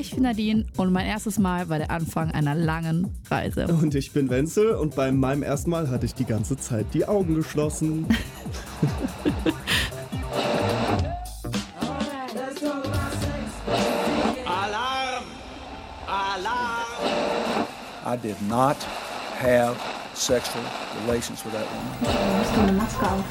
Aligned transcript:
Ich 0.00 0.10
bin 0.10 0.24
Nadine 0.24 0.64
und 0.76 0.92
mein 0.92 1.06
erstes 1.06 1.38
Mal 1.38 1.68
war 1.68 1.78
der 1.78 1.90
Anfang 1.90 2.32
einer 2.32 2.56
langen 2.56 3.14
Reise. 3.30 3.66
Und 3.68 3.94
ich 3.94 4.10
bin 4.12 4.28
Wenzel 4.28 4.72
und 4.72 4.96
bei 4.96 5.12
meinem 5.12 5.44
ersten 5.44 5.70
Mal 5.70 5.88
hatte 5.88 6.04
ich 6.04 6.14
die 6.14 6.24
ganze 6.24 6.56
Zeit 6.56 6.86
die 6.94 7.06
Augen 7.06 7.36
geschlossen. 7.36 8.08
Alarm! 14.44 15.24
Alarm! 16.08 17.66
I 18.04 18.16
did 18.16 18.42
not 18.48 18.76
have 19.38 19.76
sexual 20.14 20.64
relations 21.06 21.44
with 21.44 21.52
that 21.52 21.66
woman. 21.70 21.98
Du 22.00 22.08
musst 22.38 22.52
eine 22.58 22.72
Maske 22.72 23.06
auf. 23.06 23.24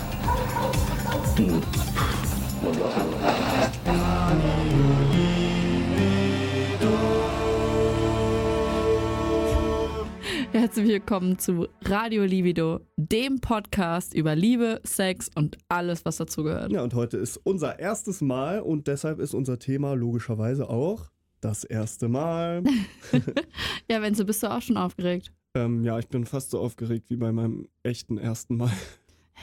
Herzlich 10.73 10.91
willkommen 10.91 11.37
zu 11.37 11.67
Radio 11.83 12.23
Libido, 12.23 12.79
dem 12.97 13.39
Podcast 13.39 14.15
über 14.15 14.35
Liebe, 14.35 14.81
Sex 14.83 15.29
und 15.35 15.55
alles, 15.69 16.03
was 16.03 16.17
dazugehört. 16.17 16.71
Ja, 16.71 16.81
und 16.81 16.95
heute 16.95 17.17
ist 17.17 17.37
unser 17.43 17.77
erstes 17.77 18.21
Mal 18.21 18.59
und 18.59 18.87
deshalb 18.87 19.19
ist 19.19 19.35
unser 19.35 19.59
Thema 19.59 19.93
logischerweise 19.93 20.67
auch 20.67 21.11
das 21.41 21.63
erste 21.63 22.07
Mal. 22.07 22.63
Ja, 23.87 24.01
Wenzel, 24.01 24.25
bist 24.25 24.41
du 24.41 24.47
auch 24.49 24.63
schon 24.63 24.77
aufgeregt? 24.77 25.31
ähm, 25.53 25.83
ja, 25.83 25.99
ich 25.99 26.07
bin 26.07 26.25
fast 26.25 26.49
so 26.49 26.59
aufgeregt 26.59 27.11
wie 27.11 27.17
bei 27.17 27.31
meinem 27.31 27.67
echten 27.83 28.17
ersten 28.17 28.57
Mal. 28.57 28.71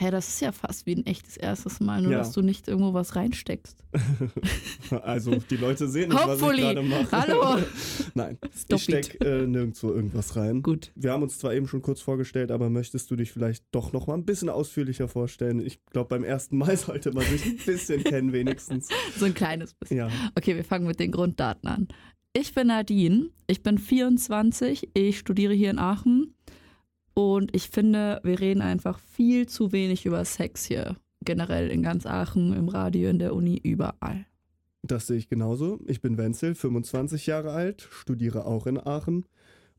Hä, 0.01 0.09
das 0.09 0.29
ist 0.29 0.41
ja 0.41 0.51
fast 0.51 0.87
wie 0.87 0.95
ein 0.95 1.05
echtes 1.05 1.37
erstes 1.37 1.79
Mal, 1.79 2.01
nur 2.01 2.11
Ja. 2.13 2.17
dass 2.17 2.31
du 2.31 2.41
nicht 2.41 2.67
irgendwo 2.67 2.93
was 2.95 3.15
reinsteckst. 3.15 3.77
Also 5.03 5.35
die 5.35 5.57
Leute 5.57 5.87
sehen 5.87 6.09
nicht, 6.09 6.27
was 6.27 6.41
ich 6.41 6.57
gerade 6.57 6.81
mache. 6.81 7.11
Hallo. 7.11 7.57
Nein, 8.15 8.37
Stop 8.57 8.77
ich 8.79 8.83
steck 8.83 9.21
äh, 9.23 9.45
nirgendwo 9.45 9.89
irgendwas 9.91 10.35
rein. 10.35 10.63
Gut. 10.63 10.91
Wir 10.95 11.11
haben 11.11 11.21
uns 11.23 11.37
zwar 11.37 11.53
eben 11.53 11.67
schon 11.67 11.81
kurz 11.83 12.01
vorgestellt, 12.01 12.49
aber 12.51 12.69
möchtest 12.71 13.09
du 13.11 13.15
dich 13.15 13.31
vielleicht 13.31 13.63
doch 13.71 13.93
noch 13.93 14.07
mal 14.07 14.15
ein 14.15 14.25
bisschen 14.25 14.49
ausführlicher 14.49 15.07
vorstellen? 15.07 15.63
Ich 15.65 15.79
glaube, 15.91 16.09
beim 16.09 16.23
ersten 16.23 16.57
Mal 16.57 16.75
sollte 16.77 17.11
man 17.13 17.23
sich 17.25 17.45
ein 17.45 17.57
bisschen 17.57 18.03
kennen 18.03 18.33
wenigstens. 18.33 18.89
So 19.17 19.25
ein 19.25 19.33
kleines 19.35 19.73
bisschen. 19.75 19.97
Ja, 19.97 20.09
Okay, 20.35 20.55
wir 20.55 20.63
fangen 20.65 20.87
mit 20.87 20.99
den 20.99 21.11
Grunddaten 21.11 21.69
an. 21.69 21.87
Ich 22.33 22.53
bin 22.55 22.67
Nadine, 22.67 23.29
ich 23.47 23.61
bin 23.61 23.77
24, 23.77 24.89
ich 24.93 25.19
studiere 25.19 25.53
hier 25.53 25.69
in 25.69 25.77
Aachen 25.79 26.33
und 27.13 27.55
ich 27.55 27.69
finde, 27.69 28.19
wir 28.23 28.39
reden 28.39 28.61
einfach 28.61 28.99
viel 28.99 29.47
zu 29.47 29.71
wenig 29.71 30.05
über 30.05 30.23
Sex 30.25 30.65
hier. 30.65 30.97
Generell 31.23 31.69
in 31.69 31.83
ganz 31.83 32.05
Aachen, 32.05 32.53
im 32.53 32.69
Radio, 32.69 33.09
in 33.09 33.19
der 33.19 33.35
Uni, 33.35 33.59
überall. 33.61 34.25
das 34.81 35.07
sehe 35.07 35.17
ich 35.17 35.29
genauso. 35.29 35.79
Ich 35.85 36.01
bin 36.01 36.17
Wenzel, 36.17 36.55
25 36.55 37.27
Jahre 37.27 37.51
alt, 37.51 37.87
studiere 37.91 38.45
auch 38.45 38.65
in 38.65 38.79
Aachen 38.79 39.25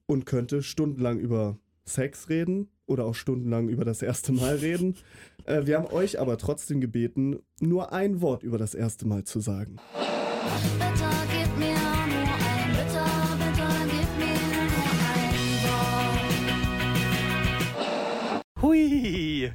und 0.06 0.26
könnte 0.26 0.62
stundenlang 0.62 1.18
über 1.18 1.58
Sex 1.84 2.28
reden 2.28 2.68
oder 2.86 3.04
auch 3.04 3.14
stundenlang 3.14 3.68
über 3.68 3.84
das 3.84 4.02
erste 4.02 4.32
Mal 4.32 4.56
reden. 4.56 4.96
Äh, 5.44 5.66
wir 5.66 5.76
haben 5.76 5.92
euch 5.92 6.20
aber 6.20 6.38
trotzdem 6.38 6.80
gebeten, 6.80 7.40
nur 7.58 7.92
ein 7.92 8.20
Wort 8.20 8.44
über 8.44 8.58
das 8.58 8.76
erste 8.76 9.08
Mal 9.08 9.24
zu 9.24 9.40
sagen. 9.40 9.80
Hui! 18.82 19.52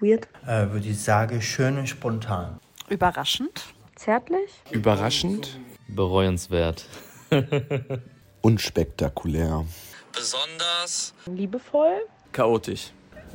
Weird. 0.00 0.28
äh, 0.46 0.70
würde 0.70 0.88
ich 0.88 0.98
sagen, 1.00 1.42
schön 1.42 1.76
und 1.76 1.86
spontan. 1.88 2.58
Überraschend. 2.88 3.74
Zärtlich. 3.96 4.50
Überraschend. 4.70 5.60
Bereuenswert. 5.88 6.86
unspektakulär. 8.40 9.66
Besonders 10.14 11.12
Liebevoll. 11.26 12.06
Chaotisch. 12.32 12.92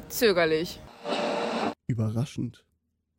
Zögerlich. 0.10 0.80
Überraschend. 1.88 2.64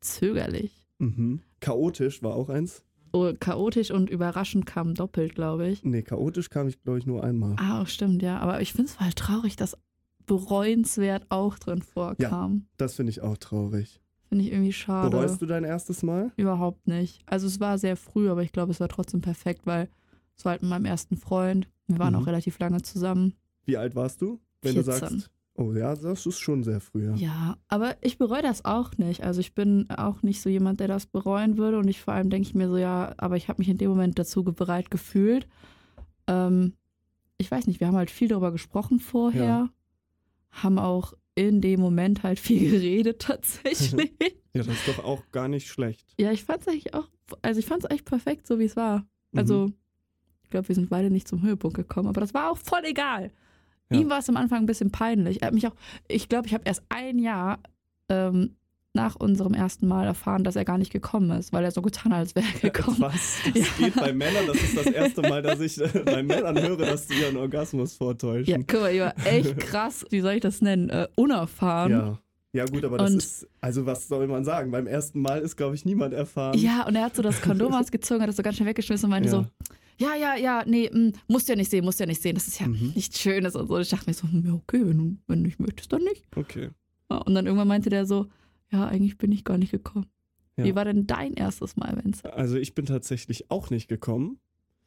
Zögerlich. 0.01 0.71
Mhm. 0.97 1.43
Chaotisch 1.61 2.21
war 2.23 2.35
auch 2.35 2.49
eins. 2.49 2.83
Oh, 3.13 3.31
chaotisch 3.39 3.91
und 3.91 4.09
überraschend 4.09 4.65
kam 4.65 4.95
doppelt, 4.95 5.35
glaube 5.35 5.69
ich. 5.69 5.83
Nee, 5.85 6.01
chaotisch 6.01 6.49
kam 6.49 6.67
ich, 6.67 6.81
glaube 6.81 6.99
ich, 6.99 7.05
nur 7.05 7.23
einmal. 7.23 7.55
Ah, 7.57 7.85
stimmt, 7.85 8.21
ja. 8.21 8.39
Aber 8.39 8.59
ich 8.59 8.73
finde 8.73 8.91
es 8.91 8.99
halt 8.99 9.15
traurig, 9.15 9.55
dass 9.55 9.77
bereuenswert 10.25 11.25
auch 11.29 11.57
drin 11.59 11.81
vorkam. 11.81 12.65
Das 12.77 12.95
finde 12.95 13.11
ich 13.11 13.21
auch 13.21 13.37
traurig. 13.37 14.01
Finde 14.29 14.43
ich 14.45 14.51
irgendwie 14.51 14.73
schade. 14.73 15.09
Bereust 15.11 15.41
du 15.41 15.45
dein 15.45 15.63
erstes 15.63 16.03
Mal? 16.03 16.31
Überhaupt 16.35 16.87
nicht. 16.87 17.21
Also 17.25 17.47
es 17.47 17.59
war 17.59 17.77
sehr 17.77 17.95
früh, 17.95 18.29
aber 18.29 18.41
ich 18.43 18.51
glaube, 18.51 18.71
es 18.71 18.79
war 18.79 18.89
trotzdem 18.89 19.21
perfekt, 19.21 19.61
weil 19.65 19.89
es 20.35 20.43
war 20.45 20.51
halt 20.53 20.61
mit 20.61 20.69
meinem 20.71 20.85
ersten 20.85 21.15
Freund. 21.17 21.69
Wir 21.87 21.99
waren 21.99 22.13
Mhm. 22.13 22.21
auch 22.21 22.27
relativ 22.27 22.57
lange 22.59 22.81
zusammen. 22.81 23.33
Wie 23.65 23.77
alt 23.77 23.95
warst 23.95 24.21
du? 24.21 24.39
Wenn 24.61 24.75
du 24.75 24.83
14. 24.83 25.09
sagst. 25.19 25.31
Oh 25.57 25.71
ja, 25.71 25.95
das 25.95 26.25
ist 26.25 26.39
schon 26.39 26.63
sehr 26.63 26.81
früh. 26.81 27.05
Ja. 27.05 27.15
Ja, 27.15 27.57
aber 27.69 27.95
ich 28.01 28.17
bereue 28.17 28.41
das 28.41 28.65
auch 28.65 28.97
nicht. 28.97 29.23
Also 29.23 29.39
ich 29.39 29.53
bin 29.55 29.89
auch 29.89 30.21
nicht 30.21 30.41
so 30.41 30.49
jemand, 30.49 30.81
der 30.81 30.89
das 30.89 31.05
bereuen 31.05 31.57
würde. 31.57 31.77
Und 31.77 31.87
ich 31.87 32.01
vor 32.01 32.13
allem 32.13 32.29
denke 32.29 32.47
ich 32.49 32.55
mir 32.55 32.67
so, 32.67 32.75
ja, 32.77 33.13
aber 33.17 33.37
ich 33.37 33.47
habe 33.47 33.59
mich 33.61 33.69
in 33.69 33.77
dem 33.77 33.89
Moment 33.89 34.19
dazu 34.19 34.43
bereit 34.43 34.91
gefühlt. 34.91 35.47
Ähm, 36.27 36.73
ich 37.37 37.49
weiß 37.51 37.67
nicht, 37.67 37.79
wir 37.79 37.87
haben 37.87 37.95
halt 37.95 38.11
viel 38.11 38.27
darüber 38.27 38.51
gesprochen 38.51 38.99
vorher. 38.99 39.43
Ja. 39.45 39.69
Haben 40.55 40.79
auch 40.79 41.13
in 41.35 41.61
dem 41.61 41.79
Moment 41.79 42.23
halt 42.23 42.39
viel 42.39 42.71
geredet 42.71 43.21
tatsächlich. 43.21 44.11
ja, 44.53 44.63
das 44.63 44.67
ist 44.67 44.87
doch 44.87 45.03
auch 45.03 45.21
gar 45.31 45.47
nicht 45.47 45.67
schlecht. 45.67 46.13
ja, 46.17 46.31
ich 46.31 46.43
fand 46.43 46.61
es 46.61 46.67
eigentlich 46.67 46.93
auch, 46.93 47.09
also 47.41 47.59
ich 47.59 47.65
fand 47.65 47.83
es 47.83 47.91
echt 47.91 48.05
perfekt, 48.05 48.47
so 48.47 48.59
wie 48.59 48.65
es 48.65 48.75
war. 48.75 48.99
Mhm. 49.31 49.39
Also 49.39 49.71
ich 50.43 50.49
glaube, 50.49 50.67
wir 50.67 50.75
sind 50.75 50.89
beide 50.89 51.09
nicht 51.09 51.27
zum 51.27 51.41
Höhepunkt 51.41 51.75
gekommen, 51.75 52.07
aber 52.07 52.21
das 52.21 52.33
war 52.33 52.51
auch 52.51 52.57
voll 52.57 52.83
egal. 52.85 53.31
Ja. 53.91 53.99
Ihm 53.99 54.09
war 54.09 54.19
es 54.19 54.29
am 54.29 54.37
Anfang 54.37 54.59
ein 54.59 54.65
bisschen 54.65 54.91
peinlich. 54.91 55.41
Er 55.41 55.47
hat 55.47 55.53
mich 55.53 55.67
auch, 55.67 55.75
ich 56.07 56.29
glaube, 56.29 56.47
ich 56.47 56.53
habe 56.53 56.63
erst 56.65 56.83
ein 56.89 57.19
Jahr 57.19 57.59
ähm, 58.09 58.55
nach 58.95 59.15
unserem 59.15 59.53
ersten 59.53 59.87
Mal 59.87 60.05
erfahren, 60.05 60.43
dass 60.43 60.55
er 60.55 60.65
gar 60.65 60.77
nicht 60.77 60.91
gekommen 60.91 61.29
ist, 61.37 61.53
weil 61.53 61.63
er 61.63 61.71
so 61.71 61.81
getan 61.81 62.11
hat, 62.13 62.19
als 62.19 62.35
wäre 62.35 62.45
er 62.61 62.69
gekommen. 62.71 62.97
Was? 63.01 63.37
Das 63.53 63.77
geht 63.77 63.95
bei 63.95 64.11
Männern. 64.13 64.47
Das 64.47 64.57
ist 64.57 64.75
das 64.77 64.87
erste 64.87 65.21
Mal, 65.21 65.41
dass 65.43 65.59
ich 65.59 65.79
äh, 65.79 65.87
bei 66.05 66.23
Männern 66.23 66.59
höre, 66.59 66.77
dass 66.77 67.07
die 67.07 67.15
ihren 67.19 67.37
Orgasmus 67.37 67.93
Ja, 67.93 67.97
vortäuschen. 67.97 68.65
guck 68.67 68.81
mal, 68.81 68.91
ich 68.93 68.99
war 69.01 69.13
echt 69.25 69.57
krass, 69.59 70.05
wie 70.09 70.21
soll 70.21 70.33
ich 70.33 70.41
das 70.41 70.61
nennen, 70.61 70.89
äh, 70.89 71.07
unerfahren. 71.15 71.91
Ja. 71.91 72.19
Ja, 72.53 72.63
gut, 72.65 72.85
aber 72.85 72.97
das 72.97 73.11
Und- 73.11 73.17
ist, 73.17 73.47
also 73.59 73.85
was 73.85 74.07
soll 74.07 74.27
man 74.27 74.45
sagen? 74.45 74.71
Beim 74.71 74.87
ersten 74.87 75.19
Mal 75.19 75.41
ist, 75.41 75.57
glaube 75.57 75.75
ich, 75.75 75.83
niemand 75.83 76.13
erfahren. 76.13 76.57
Ja, 76.57 76.87
und 76.87 76.95
er 76.95 77.03
hat 77.03 77.15
so 77.15 77.21
das 77.21 77.41
Kondom 77.41 77.73
ausgezogen, 77.73 78.21
hat 78.21 78.29
das 78.29 78.37
so 78.37 78.43
ganz 78.43 78.55
schnell 78.55 78.69
weggeschmissen 78.69 79.07
und 79.07 79.11
meinte 79.11 79.27
Ja. 79.29 79.31
so, 79.43 79.45
ja, 79.97 80.15
ja, 80.15 80.35
ja, 80.37 80.63
nee, 80.65 80.89
mm, 80.89 81.11
musst 81.27 81.49
ja 81.49 81.55
nicht 81.57 81.69
sehen, 81.69 81.83
musst 81.83 81.99
ja 81.99 82.05
nicht 82.05 82.21
sehen, 82.21 82.35
das 82.35 82.47
ist 82.47 82.59
ja 82.61 82.67
Mhm. 82.67 82.93
nichts 82.95 83.19
Schönes 83.19 83.55
und 83.57 83.67
so. 83.67 83.77
Ich 83.77 83.89
dachte 83.89 84.09
mir 84.09 84.13
so, 84.13 84.25
ja, 84.31 84.53
okay, 84.53 84.81
wenn 84.85 84.97
du, 84.97 85.17
wenn 85.27 85.39
du 85.39 85.45
nicht 85.47 85.59
möchtest, 85.59 85.91
dann 85.91 86.03
nicht. 86.03 86.23
Okay. 86.35 86.69
Ja, 87.11 87.17
und 87.17 87.35
dann 87.35 87.45
irgendwann 87.45 87.67
meinte 87.67 87.89
der 87.89 88.05
so, 88.05 88.27
ja, 88.71 88.87
eigentlich 88.87 89.17
bin 89.17 89.31
ich 89.31 89.43
gar 89.43 89.57
nicht 89.57 89.71
gekommen. 89.71 90.07
Ja. 90.57 90.63
Wie 90.65 90.75
war 90.75 90.85
denn 90.85 91.05
dein 91.07 91.33
erstes 91.33 91.75
Mal, 91.75 91.97
Wenzel? 92.03 92.31
Also 92.31 92.55
ich 92.57 92.73
bin 92.75 92.85
tatsächlich 92.85 93.51
auch 93.51 93.69
nicht 93.69 93.87
gekommen. 93.87 94.39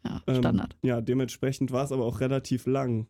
Ja, 0.05 0.23
Ähm, 0.27 0.37
Standard. 0.37 0.77
Ja, 0.83 1.01
dementsprechend 1.01 1.73
war 1.73 1.85
es 1.85 1.93
aber 1.93 2.05
auch 2.05 2.21
relativ 2.21 2.67
lang. 2.67 3.07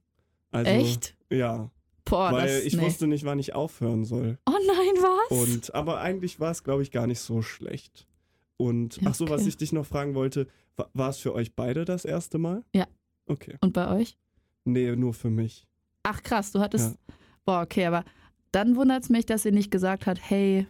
Also, 0.50 0.70
Echt? 0.70 1.16
Ja, 1.30 1.70
Boah, 2.04 2.32
weil 2.32 2.48
das, 2.48 2.64
ich 2.64 2.74
nee. 2.76 2.82
wusste 2.82 3.06
nicht, 3.06 3.24
wann 3.24 3.38
ich 3.38 3.54
aufhören 3.54 4.04
soll. 4.04 4.38
Oh 4.46 4.52
nein, 4.66 5.02
was? 5.02 5.38
Und 5.46 5.74
aber 5.74 6.00
eigentlich 6.00 6.40
war 6.40 6.50
es, 6.50 6.64
glaube 6.64 6.82
ich, 6.82 6.90
gar 6.90 7.06
nicht 7.06 7.20
so 7.20 7.42
schlecht. 7.42 8.08
Und 8.56 8.96
Ja, 9.02 9.10
ach 9.10 9.14
so, 9.14 9.28
was 9.28 9.42
okay. 9.42 9.50
ich 9.50 9.56
dich 9.58 9.72
noch 9.72 9.86
fragen 9.86 10.14
wollte, 10.14 10.48
wa- 10.76 10.88
war 10.94 11.10
es 11.10 11.18
für 11.18 11.34
euch 11.34 11.54
beide 11.54 11.84
das 11.84 12.04
erste 12.04 12.38
Mal? 12.38 12.64
Ja. 12.74 12.86
Okay. 13.26 13.56
Und 13.60 13.74
bei 13.74 13.94
euch? 13.94 14.16
Nee, 14.64 14.96
nur 14.96 15.12
für 15.14 15.30
mich. 15.30 15.68
Ach 16.02 16.22
krass, 16.22 16.50
du 16.52 16.60
hattest. 16.60 16.98
Boah, 17.44 17.62
okay, 17.62 17.84
aber 17.86 18.04
dann 18.52 18.76
wundert 18.76 19.02
es 19.04 19.08
mich, 19.10 19.26
dass 19.26 19.42
sie 19.42 19.52
nicht 19.52 19.70
gesagt 19.70 20.06
hat, 20.06 20.18
hey, 20.20 20.66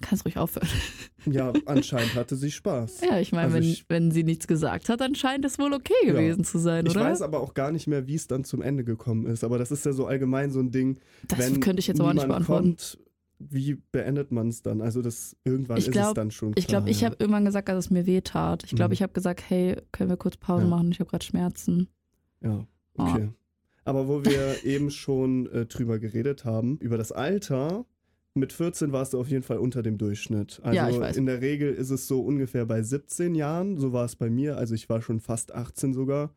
kannst 0.00 0.24
ruhig 0.24 0.36
aufhören. 0.38 0.68
Ja, 1.26 1.52
anscheinend 1.66 2.14
hatte 2.14 2.36
sie 2.36 2.50
Spaß. 2.50 3.02
Ja, 3.02 3.18
ich 3.18 3.32
meine, 3.32 3.46
Also 3.46 3.56
wenn, 3.56 3.62
ich- 3.64 3.84
wenn 3.88 4.10
sie 4.12 4.22
nichts 4.24 4.46
gesagt 4.46 4.88
hat, 4.88 5.00
dann 5.02 5.14
scheint 5.14 5.44
es 5.44 5.58
wohl 5.58 5.74
okay 5.74 5.92
Ja. 6.06 6.12
gewesen 6.12 6.42
zu 6.42 6.58
sein, 6.58 6.86
Ich 6.86 6.92
oder? 6.96 7.04
weiß 7.04 7.20
aber 7.20 7.40
auch 7.40 7.52
gar 7.52 7.70
nicht 7.70 7.86
mehr, 7.86 8.06
wie 8.06 8.14
es 8.14 8.28
dann 8.28 8.44
zum 8.44 8.62
Ende 8.62 8.82
gekommen 8.82 9.26
ist. 9.26 9.44
Aber 9.44 9.58
das 9.58 9.70
ist 9.70 9.84
ja 9.84 9.92
so 9.92 10.06
allgemein 10.06 10.50
so 10.52 10.60
ein 10.60 10.70
Ding. 10.70 11.00
das 11.26 11.38
wenn 11.40 11.60
könnte 11.60 11.80
ich 11.80 11.86
jetzt 11.86 12.00
aber 12.00 12.10
auch 12.10 12.14
nicht 12.14 12.28
beantworten. 12.28 12.68
Kommt, 12.76 12.98
wie 13.40 13.74
beendet 13.92 14.30
man 14.32 14.48
es 14.48 14.62
dann? 14.62 14.80
Also 14.80 15.02
das 15.02 15.36
irgendwann 15.44 15.76
Ich 15.78 15.88
ist 15.88 15.92
glaub- 15.92 16.08
es 16.08 16.14
dann 16.14 16.30
schon. 16.30 16.52
Ich 16.56 16.66
glaube, 16.66 16.84
klar, 16.84 16.90
ich 16.92 17.00
ja. 17.02 17.06
habe 17.10 17.16
irgendwann 17.18 17.44
gesagt, 17.44 17.68
dass 17.68 17.84
es 17.86 17.90
mir 17.90 18.06
weh 18.06 18.20
tat. 18.22 18.64
Ich 18.64 18.70
glaube, 18.70 18.90
Mhm. 18.90 18.94
ich 18.94 19.02
habe 19.02 19.12
gesagt, 19.12 19.42
hey, 19.50 19.76
können 19.92 20.08
wir 20.08 20.16
kurz 20.16 20.36
Pause 20.38 20.62
Ja. 20.64 20.70
machen? 20.70 20.92
Ich 20.92 21.00
habe 21.00 21.10
gerade 21.10 21.24
Schmerzen. 21.26 21.88
Ja, 22.42 22.64
okay. 22.96 23.28
Aber 23.88 24.06
wo 24.06 24.24
wir 24.24 24.56
eben 24.64 24.90
schon 24.90 25.50
äh, 25.50 25.66
drüber 25.66 25.98
geredet 25.98 26.44
haben, 26.44 26.76
über 26.78 26.98
das 26.98 27.10
Alter, 27.10 27.86
mit 28.34 28.52
14 28.52 28.92
warst 28.92 29.14
du 29.14 29.20
auf 29.20 29.28
jeden 29.28 29.42
Fall 29.42 29.58
unter 29.58 29.82
dem 29.82 29.98
Durchschnitt. 29.98 30.60
Also 30.62 30.76
Ja, 30.76 30.88
ich 30.90 31.00
weiß. 31.00 31.16
in 31.16 31.26
der 31.26 31.40
Regel 31.40 31.72
ist 31.72 31.90
es 31.90 32.06
so 32.06 32.20
ungefähr 32.20 32.66
bei 32.66 32.82
17 32.82 33.34
Jahren, 33.34 33.78
so 33.78 33.92
war 33.92 34.04
es 34.04 34.16
bei 34.16 34.28
mir, 34.30 34.56
also 34.56 34.74
ich 34.74 34.88
war 34.88 35.00
schon 35.00 35.20
fast 35.20 35.54
18 35.54 35.94
sogar. 35.94 36.34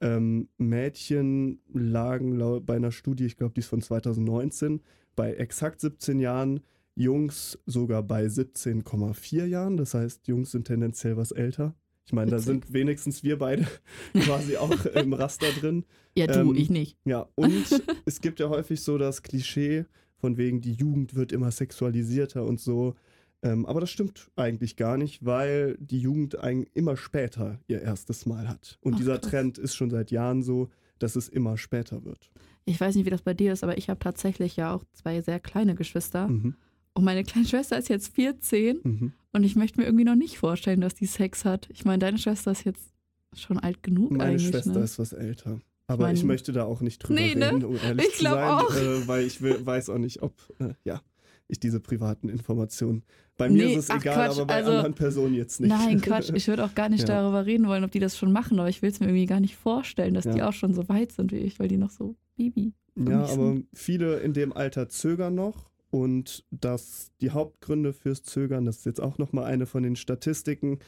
Ähm, 0.00 0.48
Mädchen 0.58 1.60
lagen 1.72 2.64
bei 2.66 2.76
einer 2.76 2.92
Studie, 2.92 3.26
ich 3.26 3.36
glaube, 3.36 3.54
die 3.54 3.60
ist 3.60 3.68
von 3.68 3.80
2019, 3.80 4.80
bei 5.16 5.34
exakt 5.34 5.80
17 5.80 6.18
Jahren, 6.20 6.60
Jungs 6.94 7.58
sogar 7.66 8.02
bei 8.02 8.26
17,4 8.26 9.46
Jahren. 9.46 9.76
Das 9.76 9.94
heißt, 9.94 10.28
Jungs 10.28 10.50
sind 10.50 10.66
tendenziell 10.66 11.16
was 11.16 11.32
älter. 11.32 11.74
Ich 12.10 12.12
meine, 12.12 12.32
da 12.32 12.40
sind 12.40 12.72
wenigstens 12.72 13.22
wir 13.22 13.38
beide 13.38 13.68
quasi 14.24 14.56
auch 14.56 14.84
im 14.96 15.12
Raster 15.12 15.46
drin. 15.60 15.84
Ja, 16.16 16.26
du, 16.26 16.40
Ähm, 16.40 16.56
ich 16.56 16.68
nicht. 16.68 16.96
Ja, 17.04 17.28
und 17.36 17.84
es 18.04 18.20
gibt 18.20 18.40
ja 18.40 18.48
häufig 18.48 18.80
so 18.80 18.98
das 18.98 19.22
Klischee 19.22 19.84
von 20.16 20.36
wegen, 20.36 20.60
die 20.60 20.72
Jugend 20.72 21.14
wird 21.14 21.30
immer 21.30 21.52
sexualisierter 21.52 22.44
und 22.44 22.58
so. 22.58 22.96
Ähm, 23.44 23.64
aber 23.64 23.78
das 23.78 23.90
stimmt 23.90 24.28
eigentlich 24.34 24.74
gar 24.74 24.96
nicht, 24.96 25.24
weil 25.24 25.76
die 25.78 26.00
Jugend 26.00 26.36
ein, 26.36 26.66
immer 26.74 26.96
später 26.96 27.60
ihr 27.68 27.80
erstes 27.80 28.26
Mal 28.26 28.48
hat. 28.48 28.76
Und 28.80 28.94
Ach, 28.94 28.98
dieser 28.98 29.18
krass. 29.20 29.30
Trend 29.30 29.58
ist 29.58 29.76
schon 29.76 29.90
seit 29.90 30.10
Jahren 30.10 30.42
so, 30.42 30.68
dass 30.98 31.14
es 31.14 31.28
immer 31.28 31.58
später 31.58 32.04
wird. 32.04 32.32
Ich 32.64 32.80
weiß 32.80 32.96
nicht, 32.96 33.06
wie 33.06 33.10
das 33.10 33.22
bei 33.22 33.34
dir 33.34 33.52
ist, 33.52 33.62
aber 33.62 33.78
ich 33.78 33.88
habe 33.88 34.00
tatsächlich 34.00 34.56
ja 34.56 34.74
auch 34.74 34.82
zwei 34.94 35.20
sehr 35.20 35.38
kleine 35.38 35.76
Geschwister. 35.76 36.26
Mhm. 36.26 36.56
Und 37.00 37.06
meine 37.06 37.24
kleine 37.24 37.46
Schwester 37.48 37.78
ist 37.78 37.88
jetzt 37.88 38.14
14 38.14 38.80
Mhm. 38.82 39.12
und 39.32 39.42
ich 39.42 39.56
möchte 39.56 39.80
mir 39.80 39.86
irgendwie 39.86 40.04
noch 40.04 40.16
nicht 40.16 40.36
vorstellen, 40.36 40.82
dass 40.82 40.94
die 40.94 41.06
Sex 41.06 41.46
hat. 41.46 41.66
Ich 41.72 41.86
meine, 41.86 41.98
deine 41.98 42.18
Schwester 42.18 42.50
ist 42.50 42.64
jetzt 42.64 42.92
schon 43.34 43.58
alt 43.58 43.82
genug 43.82 44.10
Meine 44.10 44.24
eigentlich. 44.32 44.48
Schwester 44.48 44.72
ne? 44.78 44.80
ist 44.84 44.98
was 44.98 45.14
älter. 45.14 45.60
Aber 45.86 46.04
mein- 46.04 46.14
ich 46.14 46.24
möchte 46.24 46.52
da 46.52 46.64
auch 46.64 46.82
nicht 46.82 46.98
drüber 46.98 47.18
Nee, 47.18 47.34
ne? 47.34 47.46
reden, 47.52 47.64
um 47.64 47.76
ehrlich 47.76 48.06
Ich 48.06 48.16
zu 48.18 48.24
sein, 48.24 48.38
auch. 48.50 48.70
Äh, 48.76 49.08
weil 49.08 49.24
ich 49.24 49.40
will, 49.40 49.64
weiß 49.64 49.88
auch 49.88 49.96
nicht, 49.96 50.20
ob 50.20 50.34
äh, 50.58 50.74
ja, 50.84 51.00
ich 51.48 51.58
diese 51.58 51.80
privaten 51.80 52.28
Informationen. 52.28 53.02
Bei 53.38 53.48
mir 53.48 53.64
Nee, 53.64 53.72
ist 53.72 53.84
es 53.84 53.90
ach 53.90 54.02
egal, 54.02 54.14
Quatsch, 54.28 54.36
aber 54.36 54.46
bei 54.46 54.54
also- 54.56 54.70
anderen 54.72 54.94
Personen 54.94 55.34
jetzt 55.34 55.58
nicht. 55.58 55.70
Nein, 55.70 56.00
Quatsch. 56.02 56.30
Ich 56.34 56.48
würde 56.48 56.66
auch 56.66 56.74
gar 56.74 56.90
nicht 56.90 57.08
Ja. 57.08 57.22
darüber 57.22 57.46
reden 57.46 57.66
wollen, 57.66 57.82
ob 57.82 57.90
die 57.92 57.98
das 57.98 58.18
schon 58.18 58.30
machen, 58.30 58.58
aber 58.58 58.68
ich 58.68 58.82
will 58.82 58.90
es 58.90 59.00
mir 59.00 59.06
irgendwie 59.06 59.24
gar 59.26 59.40
nicht 59.40 59.56
vorstellen, 59.56 60.12
dass 60.12 60.24
die 60.24 60.36
Ja. 60.38 60.48
auch 60.50 60.52
schon 60.52 60.74
so 60.74 60.86
weit 60.90 61.12
sind 61.12 61.32
wie 61.32 61.38
ich, 61.38 61.58
weil 61.58 61.68
die 61.68 61.78
noch 61.78 61.90
so 61.90 62.14
Baby. 62.36 62.74
Ja, 62.96 63.24
aber 63.24 63.56
viele 63.72 64.18
in 64.18 64.34
dem 64.34 64.52
Alter 64.52 64.90
zögern 64.90 65.34
noch 65.34 65.70
und 65.90 66.44
dass 66.50 67.12
die 67.20 67.30
Hauptgründe 67.30 67.92
fürs 67.92 68.22
Zögern, 68.22 68.64
das 68.64 68.78
ist 68.78 68.86
jetzt 68.86 69.00
auch 69.00 69.18
nochmal 69.18 69.44
eine 69.44 69.66
von 69.66 69.82
den 69.82 69.96
Statistiken, 69.96 70.78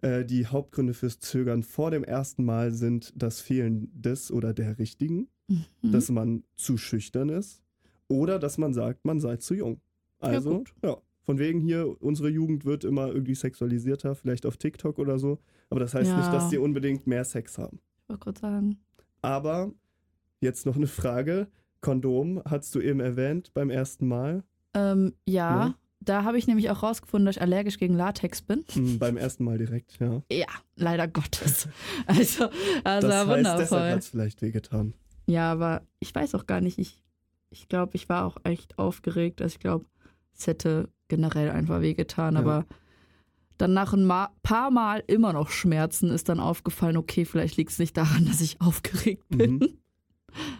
äh, 0.00 0.24
die 0.24 0.46
Hauptgründe 0.46 0.94
fürs 0.94 1.18
Zögern 1.20 1.62
vor 1.62 1.90
dem 1.90 2.04
ersten 2.04 2.44
Mal 2.44 2.72
sind 2.72 3.12
das 3.16 3.40
Fehlen 3.40 3.90
des 3.94 4.30
oder 4.30 4.52
der 4.54 4.78
Richtigen, 4.78 5.28
Mhm. 5.48 5.92
dass 5.92 6.10
man 6.10 6.44
zu 6.56 6.76
schüchtern 6.78 7.28
ist 7.28 7.62
oder 8.08 8.38
dass 8.38 8.56
man 8.58 8.72
sagt, 8.72 9.04
man 9.04 9.20
sei 9.20 9.36
zu 9.36 9.54
jung. 9.54 9.80
Also, 10.20 10.58
gut. 10.58 10.72
ja, 10.84 10.96
von 11.24 11.38
wegen 11.38 11.60
hier, 11.60 12.00
unsere 12.00 12.28
Jugend 12.28 12.64
wird 12.64 12.84
immer 12.84 13.08
irgendwie 13.08 13.34
sexualisierter, 13.34 14.14
vielleicht 14.14 14.46
auf 14.46 14.56
TikTok 14.56 14.98
oder 14.98 15.18
so, 15.18 15.38
aber 15.70 15.80
das 15.80 15.94
heißt 15.94 16.10
Ja. 16.10 16.16
nicht, 16.18 16.32
dass 16.32 16.48
die 16.48 16.58
unbedingt 16.58 17.06
mehr 17.08 17.24
Sex 17.24 17.58
haben. 17.58 17.80
Ich 18.04 18.08
wollte 18.08 18.20
kurz 18.24 18.40
sagen. 18.40 18.78
Aber 19.20 19.72
jetzt 20.40 20.66
noch 20.66 20.76
eine 20.76 20.86
Frage. 20.86 21.48
Kondom, 21.80 22.40
hast 22.44 22.74
du 22.76 22.80
eben 22.80 23.00
erwähnt 23.00 23.52
beim 23.54 23.68
ersten 23.70 24.06
Mal. 24.06 24.44
Ähm, 24.74 25.14
ja, 25.26 25.66
Ja. 25.66 25.74
da 26.00 26.24
habe 26.24 26.38
ich 26.38 26.46
nämlich 26.46 26.70
auch 26.70 26.82
rausgefunden, 26.82 27.26
dass 27.26 27.36
ich 27.36 27.42
allergisch 27.42 27.78
gegen 27.78 27.94
Latex 27.94 28.42
bin. 28.42 28.64
Hm, 28.72 28.98
beim 28.98 29.16
ersten 29.18 29.44
Mal 29.44 29.58
direkt, 29.58 29.98
ja. 30.00 30.22
Ja, 30.30 30.46
leider 30.76 31.08
Gottes. 31.08 31.68
Also, 32.06 32.48
also 32.84 33.08
das 33.08 33.16
heißt, 33.18 33.28
wundervoll. 33.28 33.58
deshalb 33.60 33.92
hat 33.92 33.98
es 34.00 34.08
vielleicht 34.08 34.42
wehgetan. 34.42 34.94
Ja, 35.26 35.52
aber 35.52 35.82
ich 36.00 36.14
weiß 36.14 36.34
auch 36.34 36.46
gar 36.46 36.60
nicht. 36.60 36.78
Ich 36.78 37.02
ich, 37.50 37.68
glaube, 37.68 37.92
ich 37.96 38.08
war 38.08 38.24
auch 38.24 38.38
echt 38.44 38.78
aufgeregt. 38.78 39.42
Also 39.42 39.52
ich 39.54 39.60
glaube, 39.60 39.84
es 40.34 40.46
hätte 40.46 40.88
generell 41.08 41.50
einfach 41.50 41.82
wehgetan. 41.82 42.34
Ja. 42.34 42.40
Aber 42.40 42.66
dann 43.58 43.74
nach 43.74 43.92
ein 43.92 44.08
paar 44.42 44.70
Mal 44.70 45.04
immer 45.06 45.34
noch 45.34 45.50
Schmerzen 45.50 46.08
ist 46.10 46.30
dann 46.30 46.40
aufgefallen, 46.40 46.96
okay, 46.96 47.26
vielleicht 47.26 47.58
liegt 47.58 47.70
es 47.70 47.78
nicht 47.78 47.94
daran, 47.96 48.24
dass 48.24 48.40
ich 48.40 48.58
aufgeregt 48.62 49.24
bin. 49.28 49.56
Mhm. 49.56 49.78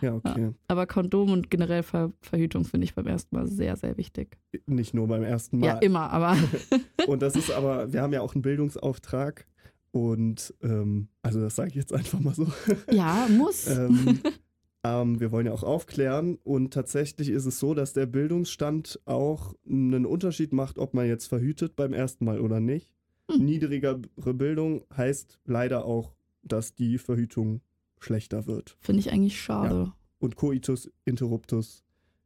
Ja, 0.00 0.14
okay. 0.14 0.52
Aber 0.68 0.86
Kondom 0.86 1.30
und 1.30 1.50
generell 1.50 1.82
Ver 1.82 2.12
Verhütung 2.20 2.64
finde 2.64 2.84
ich 2.84 2.94
beim 2.94 3.06
ersten 3.06 3.36
Mal 3.36 3.46
sehr, 3.46 3.76
sehr 3.76 3.96
wichtig. 3.96 4.38
Nicht 4.66 4.94
nur 4.94 5.08
beim 5.08 5.22
ersten 5.22 5.58
Mal. 5.58 5.66
Ja, 5.66 5.78
immer, 5.78 6.10
aber 6.10 6.36
Und 7.06 7.22
das 7.22 7.36
ist 7.36 7.50
aber, 7.56 7.92
wir 7.92 8.02
haben 8.02 8.12
ja 8.12 8.20
auch 8.20 8.34
einen 8.34 8.42
Bildungsauftrag. 8.42 9.46
Und 9.90 10.54
ähm, 10.62 11.08
also 11.20 11.40
das 11.40 11.56
sage 11.56 11.68
ich 11.70 11.74
jetzt 11.74 11.92
einfach 11.92 12.18
mal 12.20 12.34
so. 12.34 12.46
ja, 12.90 13.26
muss. 13.28 13.66
ähm, 13.66 14.20
ähm, 14.84 15.20
wir 15.20 15.30
wollen 15.30 15.46
ja 15.46 15.52
auch 15.52 15.62
aufklären 15.62 16.38
und 16.42 16.72
tatsächlich 16.72 17.28
ist 17.28 17.44
es 17.44 17.58
so, 17.58 17.74
dass 17.74 17.92
der 17.92 18.06
Bildungsstand 18.06 19.00
auch 19.04 19.54
einen 19.68 20.06
Unterschied 20.06 20.52
macht, 20.52 20.78
ob 20.78 20.94
man 20.94 21.06
jetzt 21.06 21.26
verhütet 21.26 21.76
beim 21.76 21.92
ersten 21.92 22.24
Mal 22.24 22.40
oder 22.40 22.58
nicht. 22.58 22.90
Hm. 23.30 23.44
Niedrigere 23.44 24.00
Bildung 24.34 24.82
heißt 24.96 25.38
leider 25.44 25.84
auch, 25.84 26.14
dass 26.42 26.74
die 26.74 26.98
Verhütung 26.98 27.60
schlechter 28.02 28.46
wird. 28.46 28.76
Finde 28.80 29.00
ich 29.00 29.12
eigentlich 29.12 29.40
schade. 29.40 29.92
Und 30.18 30.36
Coitus 30.36 30.90
interruptus 31.04 31.82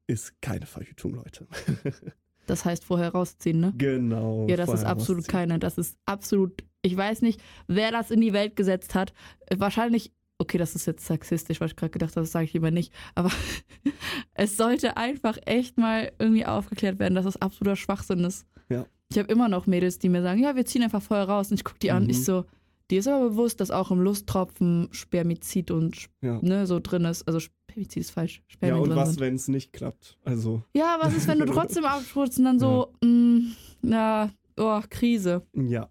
ist 0.06 0.40
keine 0.42 0.66
Verhütung, 0.66 1.14
Leute. 1.14 1.46
Das 2.48 2.64
heißt, 2.64 2.84
vorher 2.84 3.08
rausziehen, 3.10 3.58
ne? 3.58 3.74
genau. 3.76 4.46
Ja, 4.48 4.54
das 4.54 4.72
ist 4.72 4.84
absolut 4.84 5.22
rausziehen. 5.24 5.32
keine. 5.32 5.58
Das 5.58 5.78
ist 5.78 5.98
absolut, 6.04 6.62
ich 6.80 6.96
weiß 6.96 7.22
nicht, 7.22 7.42
wer 7.66 7.90
das 7.90 8.12
in 8.12 8.20
die 8.20 8.32
Welt 8.32 8.54
gesetzt 8.54 8.94
hat. 8.94 9.12
Wahrscheinlich, 9.52 10.12
okay, 10.38 10.56
das 10.56 10.76
ist 10.76 10.86
jetzt 10.86 11.04
sexistisch, 11.06 11.60
was 11.60 11.72
ich 11.72 11.76
gerade 11.76 11.90
gedacht 11.90 12.12
habe, 12.12 12.20
das 12.20 12.30
sage 12.30 12.44
ich 12.44 12.52
lieber 12.52 12.70
nicht. 12.70 12.92
Aber 13.16 13.32
es 14.34 14.56
sollte 14.56 14.96
einfach 14.96 15.38
echt 15.44 15.76
mal 15.76 16.12
irgendwie 16.20 16.46
aufgeklärt 16.46 17.00
werden, 17.00 17.16
dass 17.16 17.24
das 17.24 17.42
absoluter 17.42 17.74
Schwachsinn 17.74 18.20
ist. 18.22 18.46
Ja. 18.68 18.86
Ich 19.10 19.18
habe 19.18 19.26
immer 19.32 19.48
noch 19.48 19.66
Mädels, 19.66 19.98
die 19.98 20.08
mir 20.08 20.22
sagen, 20.22 20.40
ja, 20.40 20.54
wir 20.54 20.66
ziehen 20.66 20.84
einfach 20.84 21.02
vorher 21.02 21.28
raus. 21.28 21.50
Und 21.50 21.56
ich 21.58 21.64
gucke 21.64 21.80
die 21.80 21.90
an 21.90 22.02
und 22.02 22.04
Mhm. 22.04 22.10
ich 22.10 22.24
so, 22.24 22.44
dir 22.90 23.00
ist 23.00 23.08
aber 23.08 23.30
bewusst, 23.30 23.60
dass 23.60 23.70
auch 23.70 23.90
im 23.90 24.00
Lusttropfen 24.00 24.88
Spermizid 24.92 25.70
und 25.70 26.06
Ja. 26.22 26.38
ne, 26.42 26.66
so 26.66 26.80
drin 26.80 27.04
ist. 27.04 27.26
Also 27.26 27.40
Spermizid 27.40 28.00
ist 28.02 28.10
falsch. 28.10 28.36
Ja, 28.38 28.42
Spermien 28.48 28.82
und 28.82 28.88
drin 28.90 28.96
was, 28.98 29.20
wenn 29.20 29.34
es 29.34 29.48
nicht 29.48 29.72
klappt? 29.72 30.18
Also, 30.24 30.62
Ja, 30.74 30.96
was 31.00 31.14
ist, 31.16 31.28
wenn 31.28 31.38
du 31.38 31.46
trotzdem 31.46 31.84
abspurzt 31.86 32.38
und 32.38 32.44
dann 32.44 32.58
so, 32.60 32.92
mh, 33.02 33.50
na, 33.82 34.30
oh, 34.56 34.80
Krise. 34.88 35.42
ja. 35.54 35.88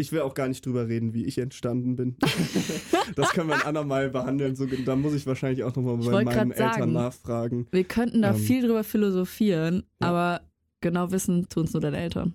Ich 0.00 0.12
will 0.12 0.20
auch 0.20 0.34
gar 0.34 0.46
nicht 0.46 0.64
drüber 0.64 0.86
reden, 0.86 1.12
wie 1.12 1.24
ich 1.24 1.38
entstanden 1.38 1.96
bin. 1.96 2.16
das 3.16 3.30
können 3.30 3.48
wir 3.48 3.56
ein 3.56 3.62
andermal 3.62 4.10
behandeln. 4.10 4.54
So, 4.54 4.64
da 4.64 4.94
muss 4.94 5.12
ich 5.12 5.26
wahrscheinlich 5.26 5.64
auch 5.64 5.74
nochmal 5.74 5.96
bei 5.96 6.22
meinen 6.24 6.52
Eltern 6.52 6.72
sagen. 6.74 6.92
nachfragen. 6.92 7.66
Wir 7.72 7.82
könnten 7.82 8.22
da 8.22 8.30
Ähm, 8.30 8.36
viel 8.36 8.62
drüber 8.62 8.84
philosophieren, 8.84 9.82
ja. 10.00 10.06
aber 10.08 10.40
genau 10.80 11.10
wissen 11.10 11.48
tun 11.48 11.64
es 11.64 11.72
nur 11.72 11.80
deine 11.80 11.96
Eltern. 11.98 12.34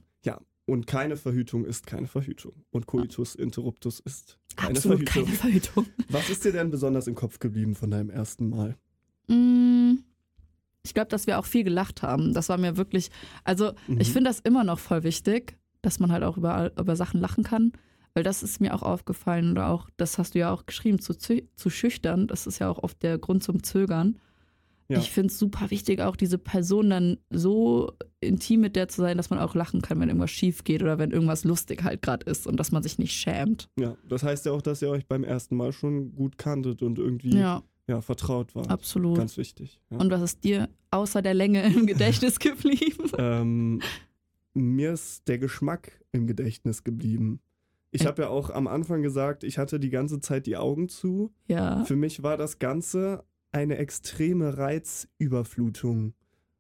Und 0.66 0.88
keine 0.88 1.18
Verhütung 1.18 1.66
ist 1.66 1.88
keine 1.88 2.08
Verhütung. 2.08 2.54
Und 2.72 2.88
Coitus 2.88 3.36
interruptus 3.36 4.00
ist 4.00 4.38
keine 4.56 4.78
Absolut 4.78 5.10
Verhütung. 5.10 5.26
keine 5.26 5.38
Verhütung. 5.38 5.86
Was 6.10 6.30
ist 6.30 6.46
dir 6.46 6.54
denn 6.54 6.72
besonders 6.72 7.08
im 7.08 7.16
Kopf 7.16 7.40
geblieben 7.40 7.76
von 7.76 7.92
deinem 7.92 8.10
ersten 8.10 8.50
Mal? 8.50 8.78
Mm, 9.28 9.96
Ich 10.84 10.94
glaube, 10.94 11.10
dass 11.10 11.28
wir 11.28 11.40
auch 11.40 11.46
viel 11.46 11.64
gelacht 11.64 12.02
haben. 12.02 12.34
Das 12.34 12.50
war 12.50 12.58
mir 12.58 12.78
wirklich, 12.78 13.10
also 13.44 13.72
Mhm. 13.88 14.00
ich 14.02 14.12
finde 14.12 14.30
das 14.30 14.40
immer 14.40 14.64
noch 14.64 14.80
voll 14.80 15.04
wichtig, 15.04 15.58
dass 15.82 16.00
man 16.00 16.12
halt 16.12 16.24
auch 16.24 16.38
über, 16.38 16.72
über 16.80 16.96
Sachen 16.96 17.20
lachen 17.20 17.44
kann. 17.44 17.74
Weil 18.14 18.24
das 18.24 18.44
ist 18.44 18.62
mir 18.62 18.74
auch 18.76 18.84
aufgefallen 18.84 19.52
oder 19.52 19.70
auch, 19.70 19.90
das 19.98 20.18
hast 20.20 20.36
du 20.36 20.40
ja 20.40 20.52
auch 20.54 20.66
geschrieben, 20.68 21.00
zu, 21.00 21.14
zu 21.18 21.70
schüchtern. 21.70 22.28
Das 22.28 22.46
ist 22.48 22.60
ja 22.60 22.70
auch 22.70 22.84
oft 22.84 23.02
der 23.02 23.18
Grund 23.18 23.44
zum 23.44 23.64
Zögern. 23.64 24.20
Ja. 24.90 25.00
Ich 25.00 25.12
finde 25.12 25.28
es 25.28 25.40
super 25.40 25.72
wichtig, 25.72 26.02
auch 26.02 26.16
diese 26.16 26.38
Person 26.38 26.90
dann 26.90 27.18
so 27.30 27.92
intim 28.20 28.62
mit 28.62 28.76
der 28.76 28.88
zu 28.90 29.02
sein, 29.02 29.18
dass 29.18 29.30
man 29.30 29.40
auch 29.40 29.56
lachen 29.56 29.82
kann, 29.82 30.00
wenn 30.00 30.10
irgendwas 30.10 30.32
schief 30.32 30.64
geht 30.64 30.84
oder 30.84 30.98
wenn 31.00 31.12
irgendwas 31.12 31.44
lustig 31.46 31.84
halt 31.84 32.02
gerade 32.02 32.30
ist 32.30 32.46
und 32.48 32.58
dass 32.60 32.72
man 32.72 32.84
sich 32.84 32.98
nicht 33.00 33.14
schämt. 33.14 33.70
Ja, 33.80 33.96
das 34.08 34.24
heißt 34.24 34.46
ja 34.46 34.52
auch, 34.52 34.62
dass 34.62 34.82
ihr 34.82 34.90
euch 34.90 35.08
beim 35.08 35.24
ersten 35.24 35.56
Mal 35.56 35.72
schon 35.72 36.14
gut 36.16 36.38
kanntet 36.38 36.82
und 36.82 37.00
irgendwie 37.00 37.36
ja. 37.38 37.64
Ja, 37.88 38.00
vertraut 38.00 38.56
wart. 38.56 38.70
absolut. 38.70 39.18
Ganz 39.18 39.36
wichtig. 39.38 39.82
Ja. 39.90 39.98
Und 39.98 40.10
was 40.10 40.22
ist 40.22 40.44
dir 40.46 40.70
außer 40.92 41.22
der 41.22 41.34
Länge 41.34 41.64
im 41.66 41.86
Gedächtnis 41.88 42.40
geblieben? 42.40 43.12
Ähm, 43.18 43.82
mir 44.54 44.94
ist 44.94 45.28
der 45.28 45.38
Geschmack 45.38 46.00
im 46.14 46.26
Gedächtnis 46.28 46.84
geblieben. 46.86 47.42
Ich 47.92 48.04
Ä- 48.04 48.06
habe 48.08 48.22
ja 48.24 48.30
auch 48.30 48.50
am 48.50 48.68
Anfang 48.68 49.02
gesagt, 49.02 49.44
ich 49.44 49.58
hatte 49.58 49.80
die 49.82 49.90
ganze 49.90 50.20
Zeit 50.22 50.46
die 50.46 50.56
Augen 50.58 50.88
zu. 50.90 51.34
Ja. 51.48 51.84
Für 51.86 51.96
mich 51.98 52.24
war 52.24 52.38
das 52.38 52.58
Ganze 52.60 53.24
eine 53.54 53.78
extreme 53.78 54.58
Reizüberflutung. 54.58 56.14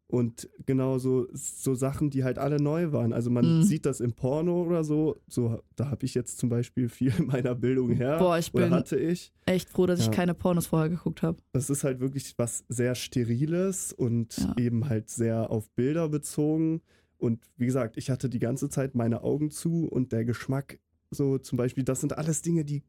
Und 0.07 0.47
genau 0.67 0.99
so, 0.99 1.27
Sachen, 1.73 2.11
die 2.11 2.23
halt 2.23 2.37
alle 2.37 2.61
neu 2.61 2.91
waren. 2.91 3.13
Also 3.13 3.31
man 3.31 3.57
Mhm. 3.57 3.63
sieht 3.63 3.87
das 3.87 3.99
im 3.99 4.13
Porno 4.13 4.61
oder 4.63 4.83
so. 4.83 5.15
so 5.27 5.59
da 5.75 5.89
habe 5.89 6.05
ich 6.05 6.13
jetzt 6.13 6.37
zum 6.37 6.49
Beispiel 6.49 6.87
viel 6.87 7.11
meiner 7.25 7.55
Bildung 7.55 7.89
her. 7.91 8.19
Boah, 8.19 8.37
ich 8.37 8.53
oder 8.53 8.65
bin 8.65 8.73
hatte 8.75 8.95
ich. 8.97 9.31
echt 9.47 9.69
froh, 9.69 9.87
dass 9.87 9.99
ich 10.01 10.05
Ja. 10.07 10.11
keine 10.11 10.35
Pornos 10.35 10.67
vorher 10.67 10.89
geguckt 10.89 11.23
habe. 11.23 11.39
Das 11.53 11.71
ist 11.71 11.83
halt 11.83 11.99
wirklich 11.99 12.35
was 12.37 12.63
sehr 12.69 12.93
Steriles 12.93 13.91
und 13.91 14.37
Ja. 14.37 14.55
eben 14.59 14.87
halt 14.87 15.09
sehr 15.09 15.49
auf 15.49 15.67
Bilder 15.71 16.07
bezogen. 16.09 16.81
Und 17.17 17.39
wie 17.57 17.65
gesagt, 17.65 17.97
ich 17.97 18.11
hatte 18.11 18.29
die 18.29 18.39
ganze 18.39 18.69
Zeit 18.69 18.93
meine 18.93 19.23
Augen 19.23 19.49
zu 19.49 19.87
und 19.87 20.11
der 20.11 20.25
Geschmack, 20.25 20.77
so 21.09 21.39
zum 21.39 21.57
Beispiel, 21.57 21.83
das 21.85 22.01
sind 22.01 22.15
alles 22.17 22.43
Dinge, 22.43 22.65
die 22.65 22.83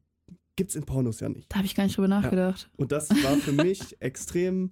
gibt's 0.55 0.75
in 0.75 0.83
Pornos 0.83 1.19
ja 1.19 1.29
nicht. 1.29 1.51
Da 1.51 1.57
habe 1.57 1.65
ich 1.65 1.75
gar 1.75 1.83
nicht 1.83 1.97
drüber 1.97 2.07
nachgedacht. 2.07 2.69
Und 2.77 2.91
das 2.91 3.09
war 3.09 3.37
für 3.37 3.51
mich 3.51 3.97
extrem 3.99 4.71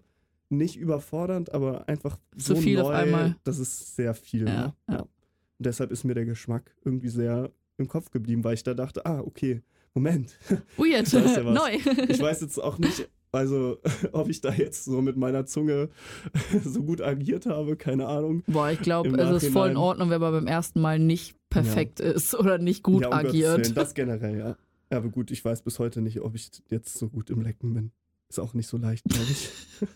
nicht 0.50 0.78
überfordernd, 0.78 1.54
aber 1.54 1.88
einfach 1.88 2.18
Zu 2.38 2.56
so 2.56 2.62
viel 2.62 2.78
neu, 2.78 2.84
auf 2.84 2.90
einmal. 2.90 3.36
Das 3.44 3.60
ist 3.60 3.96
sehr 3.96 4.14
viel. 4.14 4.48
Ja, 4.48 4.68
ne? 4.68 4.74
ja. 4.90 5.00
Und 5.00 5.10
deshalb 5.60 5.92
ist 5.92 6.04
mir 6.04 6.14
der 6.14 6.26
Geschmack 6.26 6.76
irgendwie 6.84 7.10
sehr 7.10 7.52
im 7.78 7.88
Kopf 7.88 8.12
geblieben, 8.12 8.44
weil 8.44 8.54
ich 8.54 8.64
da 8.64 8.74
dachte, 8.74 9.06
ah, 9.06 9.20
okay, 9.20 9.62
Moment. 9.94 10.38
Weird, 10.78 11.12
Da 11.14 11.20
ist 11.20 11.38
ja 11.38 11.46
was. 11.46 11.54
neu. 11.56 11.78
Ich 12.08 12.20
weiß 12.20 12.42
jetzt 12.42 12.62
auch 12.62 12.78
nicht, 12.78 13.10
also 13.32 13.80
ob 14.12 14.30
ich 14.30 14.42
da 14.42 14.52
jetzt 14.52 14.86
so 14.86 15.02
mit 15.02 15.18
meiner 15.18 15.46
Zunge 15.46 15.90
so 16.64 16.84
gut 16.84 17.02
agiert 17.02 17.46
habe, 17.46 17.76
keine 17.76 18.08
Ahnung. 18.08 18.44
Boah, 18.48 18.72
ich 18.72 18.80
glaube, 18.80 19.10
es 19.10 19.44
ist 19.44 19.52
voll 19.52 19.72
in. 19.72 19.78
Ordnung, 19.78 20.10
wenn 20.10 20.22
man 20.22 20.32
beim 20.32 20.48
ersten 20.48 20.82
Mal 20.82 21.00
nicht 21.00 21.36
perfekt 21.50 22.00
ist 22.00 22.36
oder 22.36 22.58
nicht 22.58 22.84
gut 22.84 23.04
ja, 23.04 23.08
um 23.10 23.14
agiert. 23.14 23.76
Das 23.76 23.94
generell, 23.94 24.38
ja. 24.38 24.56
Ja, 24.94 24.98
aber 24.98 25.10
gut, 25.10 25.32
ich 25.32 25.44
weiß 25.44 25.64
bis 25.64 25.80
heute 25.80 26.02
nicht, 26.02 26.22
ob 26.22 26.36
ich 26.36 26.52
jetzt 26.70 27.00
so 27.00 27.10
gut 27.10 27.32
im 27.32 27.42
Lecken 27.42 27.74
bin. 27.74 27.92
Ist 28.30 28.38
auch 28.40 28.54
nicht 28.54 28.68
so 28.68 28.78
leicht, 28.78 29.04
glaube 29.06 29.26
ich. 29.32 29.50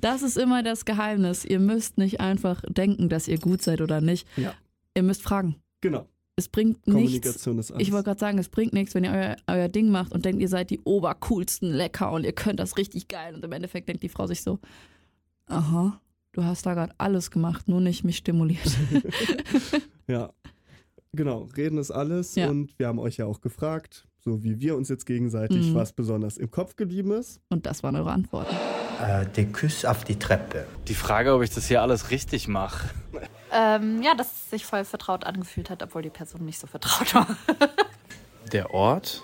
Das 0.00 0.22
ist 0.22 0.36
immer 0.36 0.64
das 0.64 0.84
Geheimnis. 0.84 1.44
Ihr 1.44 1.60
müsst 1.60 1.96
nicht 1.96 2.18
einfach 2.20 2.60
denken, 2.68 3.08
dass 3.08 3.28
ihr 3.28 3.38
gut 3.38 3.62
seid 3.62 3.80
oder 3.80 4.00
nicht. 4.00 4.26
Ja. 4.36 4.52
Ihr 4.96 5.04
müsst 5.04 5.22
fragen. 5.22 5.62
genau. 5.80 6.08
Es 6.34 6.48
bringt 6.48 6.86
nichts. 6.88 6.92
Kommunikation 6.92 7.58
ist 7.60 7.70
alles. 7.70 7.86
Ich 7.86 7.92
wollte 7.92 8.06
gerade 8.06 8.18
sagen, 8.18 8.38
es 8.38 8.48
bringt 8.48 8.72
nichts, 8.72 8.94
wenn 8.94 9.04
ihr 9.04 9.12
euer, 9.12 9.36
euer 9.46 9.68
Ding 9.68 9.90
macht 9.90 10.12
und 10.12 10.24
denkt, 10.24 10.40
ihr 10.42 10.48
seid 10.48 10.70
die 10.70 10.80
obercoolsten 10.80 11.70
lecker 11.70 12.10
und 12.10 12.24
ihr 12.24 12.32
könnt 12.32 12.58
das 12.58 12.76
richtig 12.76 13.06
geil. 13.06 13.34
Und 13.34 13.44
im 13.44 13.52
Endeffekt 13.52 13.88
denkt 13.88 14.02
die 14.02 14.08
Frau 14.08 14.26
sich 14.26 14.42
so, 14.42 14.58
aha, 15.46 16.00
du 16.32 16.42
hast 16.42 16.66
da 16.66 16.74
gerade 16.74 16.94
alles 16.98 17.30
gemacht, 17.30 17.68
nur 17.68 17.80
nicht 17.80 18.02
mich 18.02 18.16
stimuliert. 18.16 18.76
Ja, 20.08 20.32
genau. 21.12 21.48
Reden 21.56 21.78
ist 21.78 21.92
alles. 21.92 22.34
Ja. 22.34 22.50
Und 22.50 22.76
wir 22.78 22.88
haben 22.88 22.98
euch 22.98 23.18
ja 23.18 23.26
auch 23.26 23.40
gefragt, 23.40 24.08
so 24.24 24.42
wie 24.44 24.60
wir 24.60 24.76
uns 24.76 24.88
jetzt 24.88 25.04
gegenseitig, 25.06 25.70
Mhm. 25.70 25.74
was 25.74 25.92
besonders 25.92 26.36
im 26.36 26.50
Kopf 26.50 26.76
geblieben 26.76 27.12
ist. 27.12 27.40
Und 27.50 27.66
das 27.66 27.82
waren 27.82 27.96
eure 27.96 28.12
Antworten. 28.12 28.54
Äh, 29.04 29.26
der 29.26 29.46
Kuss 29.46 29.84
auf 29.84 30.04
die 30.04 30.16
Treppe. 30.18 30.64
Die 30.86 30.94
Frage, 30.94 31.34
ob 31.34 31.42
ich 31.42 31.50
das 31.50 31.66
hier 31.66 31.82
alles 31.82 32.10
richtig 32.10 32.46
mache. 32.46 32.88
Ähm, 33.52 34.00
ja, 34.02 34.14
dass 34.14 34.30
es 34.32 34.50
sich 34.50 34.64
voll 34.64 34.84
vertraut 34.84 35.24
angefühlt 35.24 35.70
hat, 35.70 35.82
obwohl 35.82 36.02
die 36.02 36.10
Person 36.10 36.44
nicht 36.44 36.58
so 36.58 36.66
vertraut 36.66 37.14
war. 37.14 37.26
Der 38.52 38.72
Ort, 38.74 39.22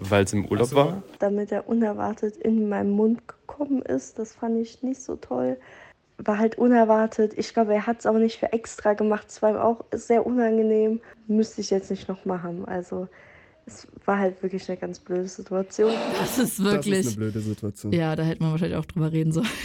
weil 0.00 0.24
es 0.24 0.32
im 0.32 0.46
Urlaub 0.46 0.72
war. 0.72 1.02
Damit 1.18 1.50
er 1.52 1.68
unerwartet 1.68 2.36
in 2.36 2.68
meinen 2.68 2.90
Mund 2.90 3.26
gekommen 3.26 3.82
ist, 3.82 4.18
das 4.18 4.32
fand 4.34 4.56
ich 4.60 4.82
nicht 4.82 5.02
so 5.02 5.16
toll. 5.16 5.58
War 6.18 6.38
halt 6.38 6.56
unerwartet. 6.56 7.32
Ich 7.36 7.52
glaube, 7.52 7.74
er 7.74 7.86
hat 7.86 7.98
es 8.00 8.06
aber 8.06 8.18
nicht 8.20 8.38
für 8.38 8.52
extra 8.52 8.94
gemacht. 8.94 9.26
Es 9.28 9.42
war 9.42 9.50
ihm 9.50 9.56
auch 9.56 9.84
sehr 9.92 10.24
unangenehm. 10.26 11.00
Müsste 11.26 11.60
ich 11.60 11.70
jetzt 11.70 11.90
nicht 11.90 12.08
noch 12.08 12.24
machen. 12.24 12.64
Also 12.66 13.08
es 13.66 13.86
war 14.04 14.18
halt 14.18 14.40
wirklich 14.42 14.68
eine 14.68 14.78
ganz 14.78 15.00
blöde 15.00 15.26
Situation. 15.28 15.92
Das 16.20 16.38
ist 16.38 16.58
Das 16.60 16.64
wirklich. 16.64 17.00
ist 17.00 17.06
eine 17.08 17.16
blöde 17.16 17.40
Situation. 17.40 17.92
ja, 17.92 18.14
da 18.14 18.22
hätte 18.22 18.42
man 18.42 18.52
wahrscheinlich 18.52 18.78
auch 18.78 18.84
drüber 18.84 19.12
reden 19.12 19.32
sollen. 19.32 19.48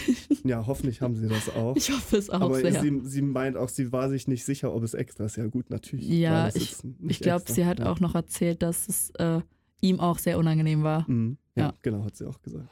Ja, 0.44 0.66
hoffentlich 0.66 1.00
haben 1.00 1.14
sie 1.14 1.28
das 1.28 1.54
auch. 1.54 1.76
Ich 1.76 1.88
hoffe 1.92 2.16
es 2.16 2.28
auch 2.28 2.40
Aber 2.40 2.56
sehr. 2.56 2.80
sie, 2.80 3.00
sie 3.04 3.22
meint 3.22 3.56
auch, 3.56 3.68
sie 3.68 3.92
war 3.92 4.08
sich 4.08 4.26
nicht 4.26 4.44
sicher, 4.44 4.74
ob 4.74 4.82
es 4.82 4.92
extra 4.92 5.24
ist. 5.26 5.36
Ja, 5.36 5.46
gut, 5.46 5.70
natürlich. 5.70 6.08
Ja, 6.08 6.32
war 6.32 6.44
das 6.46 6.56
ich- 6.56 6.76
ich 7.06 7.20
glaube, 7.20 7.44
sie 7.46 7.64
hat 7.64 7.78
ja. 7.78 7.88
auch 7.88 8.00
noch 8.00 8.16
erzählt, 8.16 8.60
dass 8.60 8.88
es 8.88 9.10
äh, 9.20 9.38
ihm 9.80 10.00
auch 10.00 10.18
sehr 10.18 10.38
unangenehm 10.38 10.82
war. 10.82 11.08
Mhm. 11.08 11.36
Ja, 11.54 11.66
Ja. 11.66 11.74
genau, 11.82 12.04
hat 12.04 12.16
sie 12.16 12.26
auch 12.26 12.42
gesagt. 12.42 12.66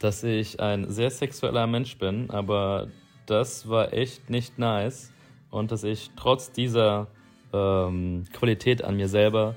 dass 0.00 0.24
ich 0.24 0.58
ein 0.58 0.90
sehr 0.90 1.10
sexueller 1.12 1.68
Mensch 1.68 1.96
bin, 1.98 2.28
aber 2.30 2.88
das 3.26 3.68
war 3.68 3.92
echt 3.92 4.28
nicht 4.28 4.58
nice 4.58 5.12
und 5.50 5.70
dass 5.70 5.84
ich 5.84 6.10
trotz 6.16 6.50
dieser 6.50 7.06
ähm, 7.52 8.24
Qualität 8.32 8.82
an 8.82 8.96
mir 8.96 9.08
selber 9.08 9.54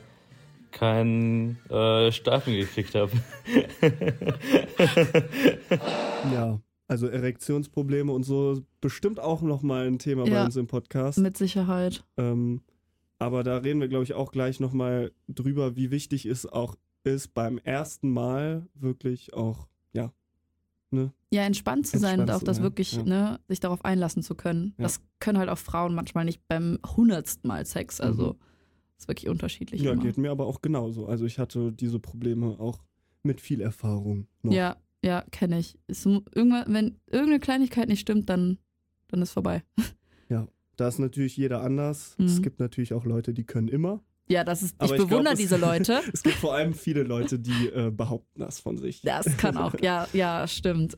keinen 0.74 1.58
äh, 1.70 2.12
Steifen 2.12 2.54
gekriegt 2.54 2.96
habe. 2.96 3.12
Ja, 6.34 6.60
also 6.88 7.08
Erektionsprobleme 7.08 8.12
und 8.12 8.24
so 8.24 8.62
bestimmt 8.82 9.20
auch 9.20 9.42
nochmal 9.42 9.88
ein 9.88 10.00
Thema 10.00 10.24
bei 10.24 10.32
Ja. 10.32 10.46
uns 10.46 10.56
im 10.56 10.68
Podcast. 10.68 11.18
Mit 11.20 11.38
Sicherheit. 11.38 12.04
Ähm, 12.18 12.62
aber 13.20 13.44
da 13.44 13.58
reden 13.58 13.80
wir, 13.82 13.88
glaube 13.88 14.04
ich, 14.04 14.14
auch 14.14 14.32
gleich 14.32 14.60
nochmal 14.60 15.12
drüber, 15.28 15.76
wie 15.76 15.92
wichtig 15.92 16.26
es 16.26 16.46
auch 16.46 16.76
ist, 17.04 17.34
beim 17.34 17.58
ersten 17.60 18.10
Mal 18.10 18.68
wirklich 18.74 19.34
auch, 19.34 19.68
ja, 19.94 20.12
ne? 20.92 21.14
Ja, 21.32 21.44
entspannt 21.44 21.88
zu 21.88 21.98
sein 22.00 22.22
und 22.22 22.32
auch 22.32 22.44
das 22.44 22.58
sein, 22.58 22.64
wirklich, 22.64 22.94
ja. 22.94 23.04
ne, 23.04 23.40
sich 23.48 23.60
darauf 23.60 23.84
einlassen 23.84 24.24
zu 24.24 24.36
können. 24.36 24.74
Ja. 24.78 24.84
Das 24.84 25.02
können 25.20 25.38
halt 25.38 25.50
auch 25.50 25.58
Frauen 25.58 25.96
manchmal 25.96 26.26
nicht 26.26 26.42
beim 26.48 26.80
hundertsten 26.96 27.48
Mal 27.48 27.66
Sex. 27.66 28.00
Also 28.00 28.38
ist 29.04 29.08
wirklich 29.08 29.30
unterschiedlich. 29.30 29.82
Ja, 29.82 29.94
immer. 29.94 30.02
geht 30.02 30.18
mir 30.18 30.32
aber 30.32 30.46
auch 30.46 30.62
genauso. 30.62 31.06
Also 31.06 31.26
ich 31.26 31.40
hatte 31.40 31.72
diese 31.72 32.00
Probleme 32.00 32.60
auch 32.60 32.84
mit 33.24 33.40
viel 33.40 33.62
Erfahrung 33.62 34.28
noch. 34.42 34.54
Ja, 34.54 34.78
ja, 35.04 35.24
kenne 35.32 35.60
ich. 35.60 35.78
Ist, 35.88 36.06
irgendwann, 36.06 36.66
wenn 36.68 37.00
irgendeine 37.08 37.40
Kleinigkeit 37.40 37.88
nicht 37.88 38.02
stimmt, 38.02 38.30
dann, 38.30 38.58
dann 39.08 39.22
ist 39.22 39.32
vorbei. 39.32 39.64
Da 40.76 40.88
ist 40.88 41.00
natürlich 41.00 41.38
jeder 41.38 41.62
anders. 41.62 42.16
Mhm. 42.18 42.26
Es 42.26 42.42
gibt 42.42 42.60
natürlich 42.60 42.94
auch 42.94 43.06
Leute, 43.06 43.34
die 43.34 43.44
können 43.44 43.68
immer. 43.68 44.04
Ja, 44.30 44.44
das 44.44 44.64
ist, 44.64 44.76
ich 44.76 44.82
Aber 44.82 44.92
ich 44.94 44.98
glaub, 44.98 45.10
bewundere 45.10 45.34
es- 45.34 45.40
diese 45.40 45.58
Leute. 45.58 46.00
Es 46.14 46.24
gibt 46.24 46.36
vor 46.38 46.54
allem 46.56 46.74
viele 46.74 47.04
Leute, 47.04 47.40
die 47.40 47.68
äh, 47.70 47.92
behaupten 47.92 48.40
das 48.40 48.60
von 48.60 48.78
sich. 48.78 49.02
Das 49.02 49.38
kann 49.38 49.58
auch, 49.58 49.76
ja, 49.82 50.08
ja, 50.14 50.48
stimmt. 50.48 50.98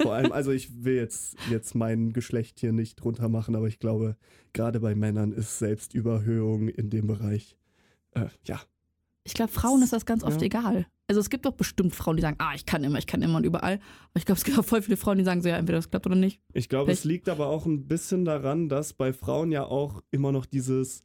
Vor 0.00 0.14
allem, 0.14 0.32
also 0.32 0.50
ich 0.52 0.82
will 0.84 0.94
jetzt, 0.96 1.36
jetzt 1.50 1.74
mein 1.74 2.12
Geschlecht 2.12 2.58
hier 2.60 2.72
nicht 2.72 2.96
drunter 2.96 3.28
machen, 3.28 3.54
aber 3.56 3.66
ich 3.68 3.78
glaube, 3.78 4.16
gerade 4.54 4.80
bei 4.80 4.94
Männern 4.94 5.32
ist 5.32 5.58
Selbstüberhöhung 5.58 6.68
in 6.68 6.88
dem 6.90 7.06
Bereich, 7.06 7.56
äh, 8.12 8.26
ja, 8.46 8.60
Ich 9.24 9.34
glaube, 9.34 9.52
Frauen 9.52 9.82
ist 9.82 9.92
das 9.92 10.06
ganz 10.06 10.24
oft 10.24 10.40
Ja. 10.40 10.46
egal. 10.46 10.86
Also 11.08 11.20
es 11.20 11.28
gibt 11.28 11.44
doch 11.44 11.52
bestimmt 11.52 11.94
Frauen, 11.94 12.16
die 12.16 12.22
sagen, 12.22 12.36
ah, 12.38 12.54
ich 12.54 12.64
kann 12.64 12.82
immer, 12.84 12.98
ich 12.98 13.06
kann 13.06 13.20
immer 13.20 13.36
und 13.36 13.44
überall. 13.44 13.74
Aber 13.74 14.16
ich 14.16 14.24
glaube, 14.24 14.38
es 14.38 14.44
gibt 14.44 14.58
auch 14.58 14.64
voll 14.64 14.80
viele 14.80 14.96
Frauen, 14.96 15.18
die 15.18 15.24
sagen 15.24 15.42
so, 15.42 15.48
ja, 15.50 15.56
entweder 15.58 15.76
das 15.78 15.90
klappt 15.90 16.06
oder 16.06 16.16
nicht. 16.16 16.40
Ich 16.54 16.70
glaube, 16.70 16.90
es 16.90 17.04
liegt 17.04 17.28
aber 17.28 17.48
auch 17.48 17.66
ein 17.66 17.86
bisschen 17.86 18.24
daran, 18.24 18.68
dass 18.70 18.94
bei 18.94 19.12
Frauen 19.12 19.52
ja 19.52 19.64
auch 19.64 20.02
immer 20.10 20.32
noch 20.32 20.46
dieses 20.46 21.04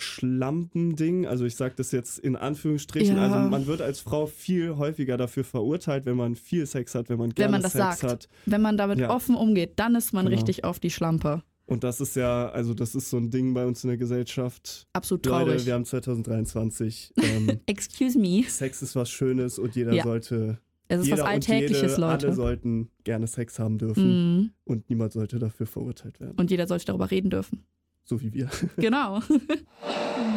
Schlampen-Ding, 0.00 1.26
also 1.26 1.44
ich 1.44 1.56
sage 1.56 1.74
das 1.76 1.92
jetzt 1.92 2.18
in 2.18 2.36
Anführungsstrichen, 2.36 3.16
Ja. 3.16 3.22
also 3.24 3.50
man 3.50 3.66
wird 3.66 3.80
als 3.82 4.00
Frau 4.00 4.26
viel 4.26 4.76
häufiger 4.76 5.16
dafür 5.16 5.44
verurteilt, 5.44 6.06
wenn 6.06 6.16
man 6.16 6.34
viel 6.34 6.66
Sex 6.66 6.94
hat, 6.94 7.08
wenn 7.08 7.18
man 7.18 7.30
gerne 7.30 7.52
man 7.52 7.62
das 7.62 7.72
Sex 7.72 8.00
sagt. 8.00 8.02
hat. 8.04 8.28
Wenn 8.46 8.62
man 8.62 8.76
damit 8.76 8.98
Ja. 8.98 9.10
offen 9.14 9.34
umgeht, 9.34 9.72
dann 9.76 9.94
ist 9.94 10.12
man 10.12 10.26
Genau. 10.26 10.36
richtig 10.36 10.64
auf 10.64 10.78
die 10.80 10.90
Schlampe. 10.90 11.42
Und 11.66 11.84
das 11.84 12.00
ist 12.00 12.16
ja, 12.16 12.48
also 12.48 12.74
das 12.74 12.94
ist 12.96 13.10
so 13.10 13.16
ein 13.16 13.30
Ding 13.30 13.54
bei 13.54 13.64
uns 13.64 13.84
in 13.84 13.88
der 13.88 13.96
Gesellschaft. 13.96 14.88
Absolut 14.92 15.22
traurig. 15.24 15.46
Leute, 15.54 15.66
wir 15.66 15.74
haben 15.74 15.84
2023. 15.84 17.12
Ähm, 17.22 17.60
Excuse 17.66 18.18
me. 18.18 18.42
Sex 18.48 18.82
ist 18.82 18.96
was 18.96 19.08
Schönes 19.10 19.58
und 19.58 19.76
jeder 19.76 19.92
Ja. 19.92 20.02
sollte. 20.02 20.58
Es 20.88 21.02
ist 21.02 21.06
jeder 21.06 21.18
was 21.18 21.26
Alltägliches, 21.28 21.82
jede, 21.92 22.00
Leute. 22.00 22.26
Alle 22.26 22.34
sollten 22.34 22.90
gerne 23.04 23.28
Sex 23.28 23.60
haben 23.60 23.78
dürfen 23.78 24.38
Mhm. 24.38 24.50
und 24.64 24.90
niemand 24.90 25.12
sollte 25.12 25.38
dafür 25.38 25.66
verurteilt 25.66 26.18
werden. 26.18 26.34
Und 26.36 26.50
jeder 26.50 26.66
sollte 26.66 26.86
darüber 26.86 27.08
reden 27.12 27.30
dürfen. 27.30 27.62
So 28.10 28.20
wie 28.20 28.32
wir. 28.34 28.48
Genau. 28.76 29.20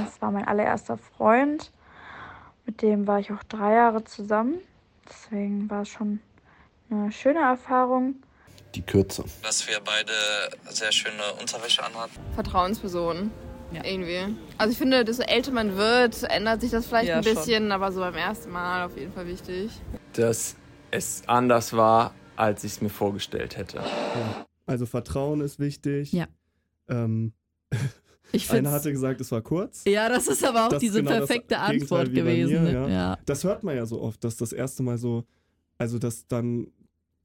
Das 0.05 0.21
war 0.21 0.31
mein 0.31 0.47
allererster 0.47 0.97
Freund. 0.97 1.71
Mit 2.65 2.81
dem 2.81 3.05
war 3.07 3.19
ich 3.19 3.31
auch 3.33 3.43
drei 3.43 3.73
Jahre 3.73 4.03
zusammen. 4.05 4.55
Deswegen 5.09 5.69
war 5.69 5.81
es 5.81 5.89
schon 5.89 6.19
eine 6.89 7.11
schöne 7.11 7.39
Erfahrung. 7.39 8.15
Die 8.75 8.81
Kürze. 8.81 9.25
Dass 9.41 9.67
wir 9.67 9.79
beide 9.83 10.13
sehr 10.69 10.91
schöne 10.93 11.21
Unterwäsche 11.41 11.83
anhatten. 11.83 12.17
Vertrauensperson. 12.35 13.31
Ja. 13.73 13.83
Irgendwie. 13.83 14.37
Also 14.57 14.71
ich 14.71 14.77
finde, 14.77 15.03
desto 15.03 15.23
älter 15.23 15.51
man 15.51 15.75
wird, 15.75 16.23
ändert 16.23 16.61
sich 16.61 16.71
das 16.71 16.85
vielleicht 16.85 17.09
Ja, 17.09 17.17
ein 17.17 17.23
schon. 17.23 17.33
bisschen, 17.35 17.71
aber 17.71 17.91
so 17.91 17.99
beim 17.99 18.15
ersten 18.15 18.51
Mal 18.51 18.85
auf 18.85 18.95
jeden 18.97 19.11
Fall 19.11 19.27
wichtig. 19.27 19.71
Dass 20.13 20.55
es 20.91 21.23
anders 21.27 21.73
war, 21.75 22.13
als 22.37 22.63
ich 22.63 22.73
es 22.73 22.81
mir 22.81 22.89
vorgestellt 22.89 23.57
hätte. 23.57 23.77
Ja. 23.79 24.45
Also 24.67 24.85
Vertrauen 24.85 25.41
ist 25.41 25.59
wichtig. 25.59 26.13
Ja. 26.13 26.27
Ähm, 26.87 27.33
Ich 28.35 28.49
einer 28.49 28.71
hatte 28.71 28.91
gesagt, 28.91 29.21
es 29.21 29.31
war 29.31 29.41
kurz. 29.43 29.83
Ja, 29.85 30.09
das 30.09 30.27
ist 30.27 30.43
aber 30.43 30.65
auch 30.65 30.69
Das 30.69 30.79
diese 30.79 30.99
genau 31.03 31.17
perfekte 31.17 31.59
Antwort 31.59 32.11
gewesen. 32.13 32.51
mir, 32.53 32.61
ne? 32.61 32.71
ja. 32.73 32.87
ja. 32.89 33.17
Das 33.27 33.43
hört 33.43 33.63
man 33.63 33.75
ja 33.75 33.85
so 33.85 34.01
oft, 34.01 34.23
dass 34.23 34.37
das 34.37 34.53
erste 34.53 34.81
Mal 34.81 34.97
so, 34.97 35.23
also 35.77 35.99
dass 35.99 36.25
dann 36.27 36.67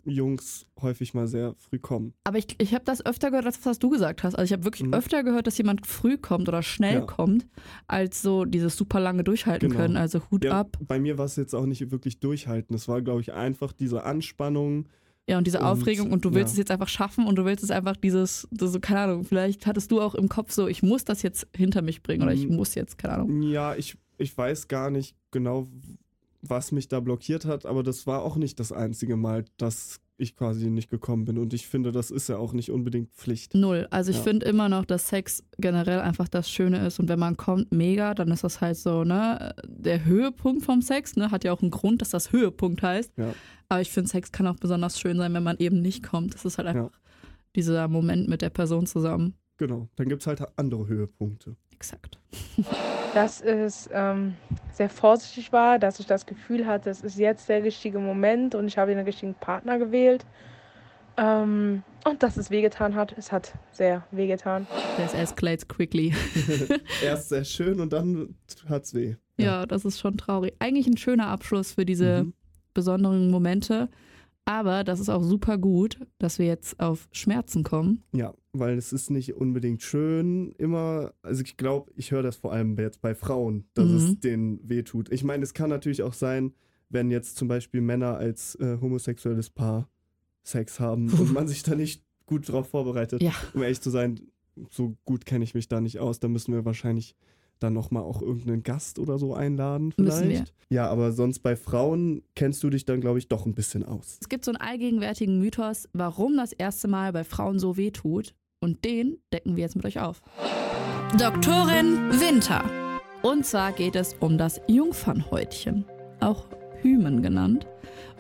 Jungs 0.04 0.66
häufig 0.80 1.12
mal 1.14 1.26
sehr 1.26 1.54
früh 1.56 1.78
kommen. 1.78 2.14
Aber 2.24 2.38
ich, 2.38 2.46
ich 2.60 2.74
habe 2.74 2.84
das 2.84 3.04
öfter 3.04 3.30
gehört, 3.30 3.46
als 3.46 3.64
was 3.64 3.78
du 3.78 3.90
gesagt 3.90 4.22
hast. 4.22 4.34
Also 4.34 4.44
ich 4.44 4.52
habe 4.52 4.64
wirklich 4.64 4.86
Mhm. 4.86 4.94
öfter 4.94 5.22
gehört, 5.22 5.46
dass 5.46 5.58
jemand 5.58 5.86
früh 5.86 6.16
kommt 6.18 6.48
oder 6.48 6.62
schnell 6.62 6.94
Ja. 7.00 7.00
kommt, 7.02 7.46
als 7.86 8.22
so 8.22 8.44
dieses 8.44 8.76
super 8.76 9.00
lange 9.00 9.24
durchhalten 9.24 9.70
Genau. 9.70 9.80
können. 9.82 9.96
Also 9.96 10.20
Hut 10.30 10.44
Ja, 10.44 10.60
ab. 10.60 10.76
bei 10.86 10.98
mir 10.98 11.18
war 11.18 11.24
es 11.26 11.36
jetzt 11.36 11.54
auch 11.54 11.66
nicht 11.66 11.90
wirklich 11.90 12.20
durchhalten. 12.20 12.74
Es 12.74 12.86
war, 12.88 13.02
glaube 13.02 13.20
ich, 13.22 13.32
einfach 13.32 13.72
diese 13.72 14.04
Anspannung. 14.04 14.88
Ja, 15.28 15.36
und 15.38 15.46
diese 15.46 15.58
Und, 15.58 15.66
Aufregung 15.66 16.10
und 16.10 16.24
du 16.24 16.32
willst 16.32 16.50
ja. 16.50 16.52
es 16.54 16.58
jetzt 16.58 16.70
einfach 16.70 16.88
schaffen 16.88 17.26
und 17.26 17.36
du 17.36 17.44
willst 17.44 17.62
es 17.62 17.70
einfach 17.70 17.96
dieses, 17.96 18.48
so, 18.50 18.80
keine 18.80 19.00
Ahnung, 19.00 19.24
vielleicht 19.24 19.66
hattest 19.66 19.90
du 19.90 20.00
auch 20.00 20.14
im 20.14 20.28
Kopf 20.28 20.52
so, 20.52 20.66
ich 20.68 20.82
muss 20.82 21.04
das 21.04 21.20
jetzt 21.22 21.46
hinter 21.54 21.82
mich 21.82 22.02
bringen 22.02 22.22
oder 22.22 22.32
ich 22.32 22.48
Mhm. 22.48 22.56
muss 22.56 22.74
jetzt, 22.74 22.96
keine 22.96 23.14
Ahnung. 23.14 23.42
Ja, 23.42 23.74
ich, 23.74 23.98
ich 24.16 24.36
weiß 24.36 24.68
gar 24.68 24.90
nicht 24.90 25.14
genau, 25.30 25.68
was 26.40 26.72
mich 26.72 26.88
da 26.88 27.00
blockiert 27.00 27.44
hat, 27.44 27.66
aber 27.66 27.82
das 27.82 28.06
war 28.06 28.22
auch 28.22 28.36
nicht 28.36 28.58
das 28.58 28.72
einzige 28.72 29.16
Mal, 29.16 29.44
dass 29.58 30.00
ich 30.18 30.36
quasi 30.36 30.68
nicht 30.68 30.90
gekommen 30.90 31.24
bin. 31.24 31.38
Und 31.38 31.54
ich 31.54 31.68
finde, 31.68 31.92
das 31.92 32.10
ist 32.10 32.28
ja 32.28 32.36
auch 32.38 32.52
nicht 32.52 32.70
unbedingt 32.70 33.12
Pflicht. 33.14 33.54
Null. 33.54 33.86
Also 33.90 34.10
ich 34.10 34.16
Ja. 34.18 34.22
finde 34.24 34.46
immer 34.46 34.68
noch, 34.68 34.84
dass 34.84 35.08
Sex 35.08 35.44
generell 35.58 36.00
einfach 36.00 36.28
das 36.28 36.50
Schöne 36.50 36.84
ist 36.86 36.98
und 36.98 37.08
wenn 37.08 37.18
man 37.20 37.36
kommt, 37.36 37.72
mega, 37.72 38.14
dann 38.14 38.30
ist 38.30 38.44
das 38.44 38.60
halt 38.60 38.76
so, 38.76 39.04
ne, 39.04 39.54
der 39.66 40.04
Höhepunkt 40.04 40.64
vom 40.64 40.82
Sex, 40.82 41.16
ne, 41.16 41.30
hat 41.30 41.44
ja 41.44 41.52
auch 41.52 41.62
einen 41.62 41.70
Grund, 41.70 42.02
dass 42.02 42.10
das 42.10 42.32
Höhepunkt 42.32 42.82
heißt. 42.82 43.12
Ja. 43.16 43.32
Aber 43.68 43.80
ich 43.80 43.90
finde, 43.90 44.10
Sex 44.10 44.32
kann 44.32 44.46
auch 44.48 44.56
besonders 44.56 44.98
schön 44.98 45.16
sein, 45.18 45.32
wenn 45.34 45.42
man 45.44 45.56
eben 45.58 45.80
nicht 45.80 46.02
kommt. 46.02 46.34
Das 46.34 46.44
ist 46.44 46.58
halt 46.58 46.66
einfach 46.68 46.90
dieser 47.54 47.86
Moment 47.88 48.28
mit 48.28 48.42
der 48.42 48.50
Person 48.50 48.86
zusammen. 48.86 49.34
Genau. 49.56 49.88
Dann 49.96 50.08
gibt 50.08 50.22
es 50.22 50.26
halt 50.26 50.40
andere 50.58 50.86
Höhepunkte. 50.88 51.56
Exakt. 51.78 52.18
dass 53.14 53.40
es 53.40 53.88
ähm, 53.92 54.34
sehr 54.72 54.90
vorsichtig 54.90 55.52
war, 55.52 55.78
dass 55.78 56.00
ich 56.00 56.06
das 56.06 56.26
Gefühl 56.26 56.66
hatte, 56.66 56.90
es 56.90 57.02
ist 57.02 57.16
jetzt 57.18 57.48
der 57.48 57.62
richtige 57.62 58.00
Moment 58.00 58.56
und 58.56 58.66
ich 58.66 58.76
habe 58.78 58.92
den 58.94 59.04
richtigen 59.04 59.34
Partner 59.34 59.78
gewählt. 59.78 60.26
Ähm, 61.16 61.82
und 62.04 62.22
dass 62.22 62.36
es 62.36 62.50
wehgetan 62.50 62.94
hat. 62.96 63.14
Es 63.16 63.30
hat 63.32 63.52
sehr 63.72 64.04
wehgetan. 64.10 64.66
Das 64.96 65.14
escalates 65.14 65.66
quickly. 65.68 66.14
Erst 67.04 67.28
sehr 67.28 67.44
schön 67.44 67.80
und 67.80 67.92
dann 67.92 68.34
hat's 68.68 68.92
weh. 68.94 69.14
Ja, 69.36 69.64
das 69.66 69.84
ist 69.84 70.00
schon 70.00 70.16
traurig. 70.16 70.54
Eigentlich 70.58 70.86
ein 70.88 70.96
schöner 70.96 71.28
Abschluss 71.28 71.72
für 71.72 71.84
diese 71.84 72.24
Mhm. 72.24 72.32
besonderen 72.74 73.30
Momente. 73.30 73.88
Aber 74.48 74.82
das 74.82 74.98
ist 74.98 75.10
auch 75.10 75.22
super 75.22 75.58
gut, 75.58 75.98
dass 76.16 76.38
wir 76.38 76.46
jetzt 76.46 76.80
auf 76.80 77.06
Schmerzen 77.12 77.64
kommen. 77.64 78.02
Ja, 78.14 78.32
weil 78.54 78.78
es 78.78 78.94
ist 78.94 79.10
nicht 79.10 79.34
unbedingt 79.34 79.82
schön 79.82 80.52
immer. 80.52 81.12
Also 81.20 81.42
ich 81.42 81.58
glaube, 81.58 81.92
ich 81.96 82.12
höre 82.12 82.22
das 82.22 82.36
vor 82.36 82.52
allem 82.52 82.74
jetzt 82.78 83.02
bei 83.02 83.14
Frauen, 83.14 83.68
dass 83.74 83.86
Mhm. 83.88 83.96
es 83.96 84.20
denen 84.20 84.66
wehtut. 84.66 85.12
Ich 85.12 85.22
meine, 85.22 85.42
es 85.42 85.52
kann 85.52 85.68
natürlich 85.68 86.02
auch 86.02 86.14
sein, 86.14 86.54
wenn 86.88 87.10
jetzt 87.10 87.36
zum 87.36 87.46
Beispiel 87.46 87.82
Männer 87.82 88.16
als 88.16 88.54
äh, 88.54 88.78
homosexuelles 88.80 89.50
Paar 89.50 89.90
Sex 90.44 90.80
haben 90.80 91.10
und 91.20 91.34
man 91.34 91.46
sich 91.46 91.62
da 91.62 91.74
nicht 91.74 92.02
gut 92.24 92.48
drauf 92.48 92.70
vorbereitet. 92.70 93.20
Ja. 93.22 93.32
Um 93.52 93.62
ehrlich 93.62 93.82
zu 93.82 93.90
sein, 93.90 94.18
so 94.70 94.96
gut 95.04 95.26
kenne 95.26 95.44
ich 95.44 95.52
mich 95.54 95.68
da 95.68 95.82
nicht 95.82 95.98
aus. 95.98 96.20
Da 96.20 96.28
müssen 96.28 96.54
wir 96.54 96.64
wahrscheinlich 96.64 97.14
dann 97.62 97.72
nochmal 97.72 98.02
auch 98.02 98.22
irgendeinen 98.22 98.62
Gast 98.62 98.98
oder 98.98 99.18
so 99.18 99.34
einladen 99.34 99.92
vielleicht. 99.92 100.54
Ja, 100.70 100.88
aber 100.88 101.12
sonst 101.12 101.40
bei 101.40 101.56
Frauen 101.56 102.22
kennst 102.34 102.62
du 102.62 102.70
dich 102.70 102.84
dann, 102.84 103.00
glaube 103.00 103.18
ich, 103.18 103.28
doch 103.28 103.46
ein 103.46 103.54
bisschen 103.54 103.84
aus. 103.84 104.18
Es 104.20 104.28
gibt 104.28 104.44
so 104.44 104.50
einen 104.50 104.60
allgegenwärtigen 104.60 105.38
Mythos, 105.38 105.88
warum 105.92 106.36
das 106.36 106.52
erste 106.52 106.88
Mal 106.88 107.12
bei 107.12 107.24
Frauen 107.24 107.58
so 107.58 107.76
weh 107.76 107.90
tut. 107.90 108.34
Und 108.60 108.84
den 108.84 109.18
decken 109.32 109.56
wir 109.56 109.62
jetzt 109.62 109.76
mit 109.76 109.84
euch 109.84 110.00
auf. 110.00 110.20
Doktorin 111.18 112.10
Winter. 112.20 112.64
Und 113.22 113.46
zwar 113.46 113.72
geht 113.72 113.96
es 113.96 114.14
um 114.20 114.36
das 114.36 114.60
Jungfernhäutchen, 114.66 115.84
auch 116.20 116.48
Hymen 116.82 117.22
genannt. 117.22 117.66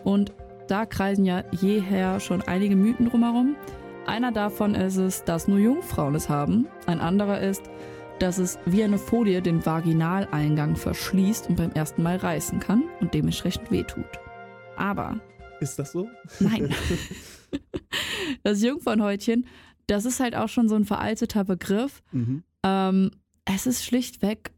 Und 0.04 0.32
da 0.68 0.86
kreisen 0.86 1.24
ja 1.24 1.44
jeher 1.52 2.20
schon 2.20 2.42
einige 2.42 2.76
Mythen 2.76 3.08
drumherum. 3.08 3.56
Einer 4.06 4.32
davon 4.32 4.74
ist 4.74 4.96
es, 4.96 5.24
dass 5.24 5.48
nur 5.48 5.58
Jungfrauen 5.58 6.14
es 6.14 6.28
haben. 6.28 6.66
Ein 6.86 7.00
anderer 7.00 7.40
ist, 7.40 7.62
dass 8.18 8.38
es 8.38 8.58
wie 8.66 8.82
eine 8.82 8.98
Folie 8.98 9.42
den 9.42 9.64
Vaginaleingang 9.64 10.76
verschließt 10.76 11.48
und 11.48 11.56
beim 11.56 11.70
ersten 11.72 12.02
Mal 12.02 12.16
reißen 12.16 12.60
kann 12.60 12.84
und 13.00 13.14
dementsprechend 13.14 13.70
wehtut. 13.70 14.18
Aber 14.76 15.20
Ist 15.60 15.78
das 15.78 15.92
so? 15.92 16.08
Nein. 16.40 16.74
das 18.42 18.62
Jungfernhäutchen, 18.62 19.46
das 19.86 20.04
ist 20.04 20.20
halt 20.20 20.36
auch 20.36 20.48
schon 20.48 20.68
so 20.68 20.74
ein 20.74 20.84
veralteter 20.84 21.44
Begriff. 21.44 22.02
Mhm. 22.12 22.42
Ähm, 22.62 23.10
es 23.44 23.66
ist 23.66 23.84
schlichtweg 23.84 24.52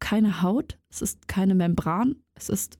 keine 0.00 0.42
Haut, 0.42 0.78
es 0.90 1.02
ist 1.02 1.28
keine 1.28 1.54
Membran, 1.54 2.16
es 2.34 2.48
ist 2.48 2.78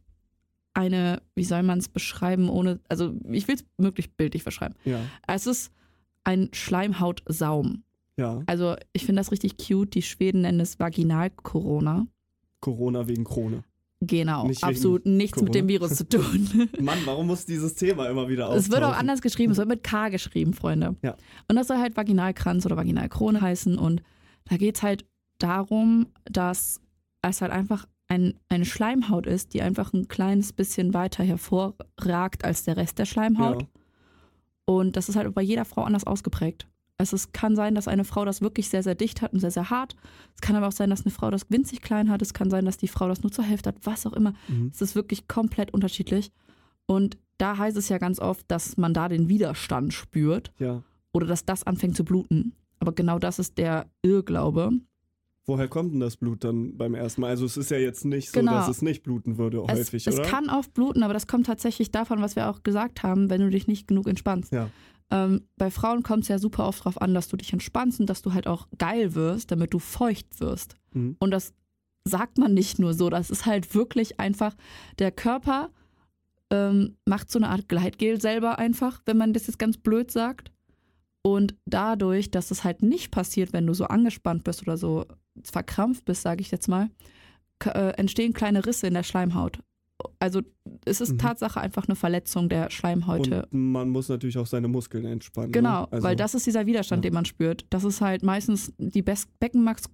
eine, 0.74 1.22
wie 1.36 1.44
soll 1.44 1.62
man 1.62 1.78
es 1.78 1.88
beschreiben, 1.88 2.48
ohne, 2.48 2.80
also 2.88 3.14
ich 3.30 3.46
will 3.46 3.54
es 3.54 3.64
möglichst 3.76 4.16
bildlich 4.16 4.44
beschreiben. 4.44 4.74
Ja. 4.84 5.00
Es 5.26 5.46
ist 5.46 5.72
ein 6.24 6.50
Schleimhautsaum. 6.52 7.84
Ja. 8.16 8.42
Also 8.46 8.76
ich 8.92 9.04
finde 9.06 9.20
das 9.20 9.32
richtig 9.32 9.56
cute. 9.56 9.94
Die 9.94 10.02
Schweden 10.02 10.42
nennen 10.42 10.60
es 10.60 10.78
Vaginal-Corona. 10.78 12.06
Corona 12.60 13.08
wegen 13.08 13.24
Krone. 13.24 13.64
Genau, 14.00 14.46
Nicht 14.46 14.62
absolut 14.62 15.06
nichts 15.06 15.40
mit 15.40 15.54
dem 15.54 15.66
Corona. 15.66 15.88
Virus 15.88 15.96
zu 15.96 16.08
tun. 16.08 16.68
Mann, 16.80 16.98
warum 17.04 17.26
muss 17.26 17.46
dieses 17.46 17.74
Thema 17.74 18.08
immer 18.08 18.28
wieder 18.28 18.46
auftauchen? 18.46 18.60
Es 18.60 18.70
wird 18.70 18.82
auch 18.82 18.96
anders 18.96 19.22
geschrieben, 19.22 19.52
es 19.52 19.58
wird 19.58 19.68
mit 19.68 19.82
K 19.82 20.08
geschrieben, 20.08 20.52
Freunde. 20.52 20.96
Ja. 21.02 21.16
Und 21.48 21.56
das 21.56 21.68
soll 21.68 21.78
halt 21.78 21.96
Vaginalkranz 21.96 22.66
oder 22.66 22.76
Vaginalkrone 22.76 23.40
heißen. 23.40 23.78
Und 23.78 24.02
da 24.44 24.56
geht 24.56 24.76
es 24.76 24.82
halt 24.82 25.06
darum, 25.38 26.08
dass 26.24 26.80
es 27.22 27.40
halt 27.40 27.52
einfach 27.52 27.86
ein, 28.08 28.34
eine 28.48 28.64
Schleimhaut 28.66 29.26
ist, 29.26 29.54
die 29.54 29.62
einfach 29.62 29.92
ein 29.92 30.08
kleines 30.08 30.52
bisschen 30.52 30.92
weiter 30.92 31.24
hervorragt 31.24 32.44
als 32.44 32.64
der 32.64 32.76
Rest 32.76 32.98
der 32.98 33.06
Schleimhaut. 33.06 33.62
Ja. 33.62 33.68
Und 34.66 34.96
das 34.96 35.08
ist 35.08 35.16
halt 35.16 35.32
bei 35.34 35.42
jeder 35.42 35.64
Frau 35.64 35.82
anders 35.82 36.04
ausgeprägt. 36.04 36.66
Es 36.96 37.12
ist, 37.12 37.32
kann 37.32 37.56
sein, 37.56 37.74
dass 37.74 37.88
eine 37.88 38.04
Frau 38.04 38.24
das 38.24 38.40
wirklich 38.40 38.68
sehr, 38.68 38.82
sehr 38.84 38.94
dicht 38.94 39.20
hat 39.20 39.32
und 39.32 39.40
sehr, 39.40 39.50
sehr 39.50 39.68
hart. 39.70 39.96
Es 40.34 40.40
kann 40.40 40.54
aber 40.54 40.68
auch 40.68 40.72
sein, 40.72 40.90
dass 40.90 41.04
eine 41.04 41.10
Frau 41.10 41.30
das 41.30 41.50
winzig 41.50 41.82
klein 41.82 42.08
hat. 42.08 42.22
Es 42.22 42.34
kann 42.34 42.50
sein, 42.50 42.64
dass 42.64 42.76
die 42.76 42.86
Frau 42.88 43.08
das 43.08 43.22
nur 43.22 43.32
zur 43.32 43.44
Hälfte 43.44 43.70
hat, 43.70 43.76
was 43.82 44.06
auch 44.06 44.12
immer. 44.12 44.32
Mhm. 44.48 44.70
Es 44.72 44.80
ist 44.80 44.94
wirklich 44.94 45.26
komplett 45.26 45.72
unterschiedlich. 45.74 46.30
Und 46.86 47.18
da 47.38 47.58
heißt 47.58 47.76
es 47.76 47.88
ja 47.88 47.98
ganz 47.98 48.20
oft, 48.20 48.44
dass 48.48 48.76
man 48.76 48.94
da 48.94 49.08
den 49.08 49.28
Widerstand 49.28 49.92
spürt 49.92 50.52
Ja. 50.58 50.82
oder 51.12 51.26
dass 51.26 51.44
das 51.44 51.64
anfängt 51.64 51.96
zu 51.96 52.04
bluten. 52.04 52.52
Aber 52.78 52.92
genau 52.92 53.18
das 53.18 53.38
ist 53.40 53.58
der 53.58 53.86
Irrglaube. 54.02 54.70
Woher 55.46 55.68
kommt 55.68 55.92
denn 55.92 56.00
das 56.00 56.16
Blut 56.16 56.42
dann 56.44 56.76
beim 56.78 56.94
ersten 56.94 57.20
Mal? 57.22 57.28
Also 57.28 57.44
es 57.44 57.56
ist 57.56 57.70
ja 57.70 57.76
jetzt 57.76 58.04
nicht 58.04 58.30
so, 58.30 58.38
Genau. 58.40 58.52
dass 58.52 58.68
es 58.68 58.82
nicht 58.82 59.02
bluten 59.02 59.36
würde 59.36 59.62
Es, 59.68 59.78
häufig, 59.80 60.06
es 60.06 60.14
oder? 60.18 60.22
kann 60.28 60.48
oft 60.48 60.72
bluten, 60.72 61.02
aber 61.02 61.12
das 61.12 61.26
kommt 61.26 61.46
tatsächlich 61.46 61.90
davon, 61.90 62.22
was 62.22 62.34
wir 62.36 62.48
auch 62.48 62.62
gesagt 62.62 63.02
haben, 63.02 63.28
wenn 63.30 63.40
du 63.42 63.50
dich 63.50 63.66
nicht 63.66 63.86
genug 63.88 64.06
entspannst. 64.06 64.52
Ja. 64.52 64.70
Ähm, 65.10 65.42
bei 65.56 65.70
Frauen 65.70 66.02
kommt 66.02 66.22
es 66.22 66.28
ja 66.28 66.38
super 66.38 66.66
oft 66.66 66.80
darauf 66.80 67.00
an, 67.00 67.14
dass 67.14 67.28
du 67.28 67.36
dich 67.36 67.52
entspannst 67.52 68.00
und 68.00 68.06
dass 68.06 68.22
du 68.22 68.32
halt 68.32 68.46
auch 68.46 68.68
geil 68.78 69.14
wirst, 69.14 69.50
damit 69.50 69.74
du 69.74 69.78
feucht 69.78 70.40
wirst. 70.40 70.76
Mhm. 70.92 71.16
Und 71.18 71.30
das 71.30 71.52
sagt 72.04 72.38
man 72.38 72.54
nicht 72.54 72.78
nur 72.78 72.94
so, 72.94 73.10
das 73.10 73.30
ist 73.30 73.46
halt 73.46 73.74
wirklich 73.74 74.20
einfach, 74.20 74.54
der 74.98 75.10
Körper 75.10 75.70
ähm, 76.50 76.96
macht 77.06 77.30
so 77.30 77.38
eine 77.38 77.48
Art 77.48 77.68
Gleitgel 77.68 78.20
selber 78.20 78.58
einfach, 78.58 79.00
wenn 79.06 79.16
man 79.16 79.32
das 79.32 79.46
jetzt 79.46 79.58
ganz 79.58 79.76
blöd 79.76 80.10
sagt. 80.10 80.52
Und 81.22 81.54
dadurch, 81.64 82.30
dass 82.30 82.50
es 82.50 82.64
halt 82.64 82.82
nicht 82.82 83.10
passiert, 83.10 83.54
wenn 83.54 83.66
du 83.66 83.72
so 83.72 83.86
angespannt 83.86 84.44
bist 84.44 84.62
oder 84.62 84.76
so 84.76 85.06
verkrampft 85.42 86.04
bist, 86.04 86.22
sage 86.22 86.42
ich 86.42 86.50
jetzt 86.50 86.68
mal, 86.68 86.90
äh, 87.64 87.94
entstehen 87.96 88.34
kleine 88.34 88.66
Risse 88.66 88.86
in 88.86 88.94
der 88.94 89.04
Schleimhaut. 89.04 89.58
Also 90.18 90.42
es 90.84 91.00
ist 91.00 91.12
Mhm. 91.12 91.18
Tatsache 91.18 91.60
einfach 91.60 91.86
eine 91.86 91.94
Verletzung 91.94 92.48
der 92.48 92.70
Schleimhäute. 92.70 93.46
Und 93.52 93.72
man 93.72 93.88
muss 93.90 94.08
natürlich 94.08 94.36
auch 94.38 94.46
seine 94.46 94.68
Muskeln 94.68 95.04
entspannen. 95.04 95.52
Genau, 95.52 95.82
ne? 95.82 95.92
also, 95.92 96.04
weil 96.04 96.16
das 96.16 96.34
ist 96.34 96.46
dieser 96.46 96.66
Widerstand, 96.66 97.04
ja. 97.04 97.10
den 97.10 97.14
man 97.14 97.24
spürt. 97.24 97.64
Das 97.70 97.84
ist 97.84 98.00
halt 98.00 98.22
meistens 98.22 98.72
die 98.78 99.02
Beckenmax 99.02 99.84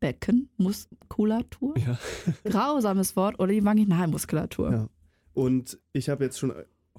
Beckenmuskulatur. 0.00 1.74
Ja. 1.78 1.98
Grausames 2.44 3.16
Wort 3.16 3.38
oder 3.40 3.52
die 3.52 3.64
Vaginalmuskulatur. 3.64 4.70
Ja. 4.72 4.88
Und 5.34 5.78
ich 5.92 6.08
habe 6.08 6.24
jetzt 6.24 6.38
schon 6.38 6.52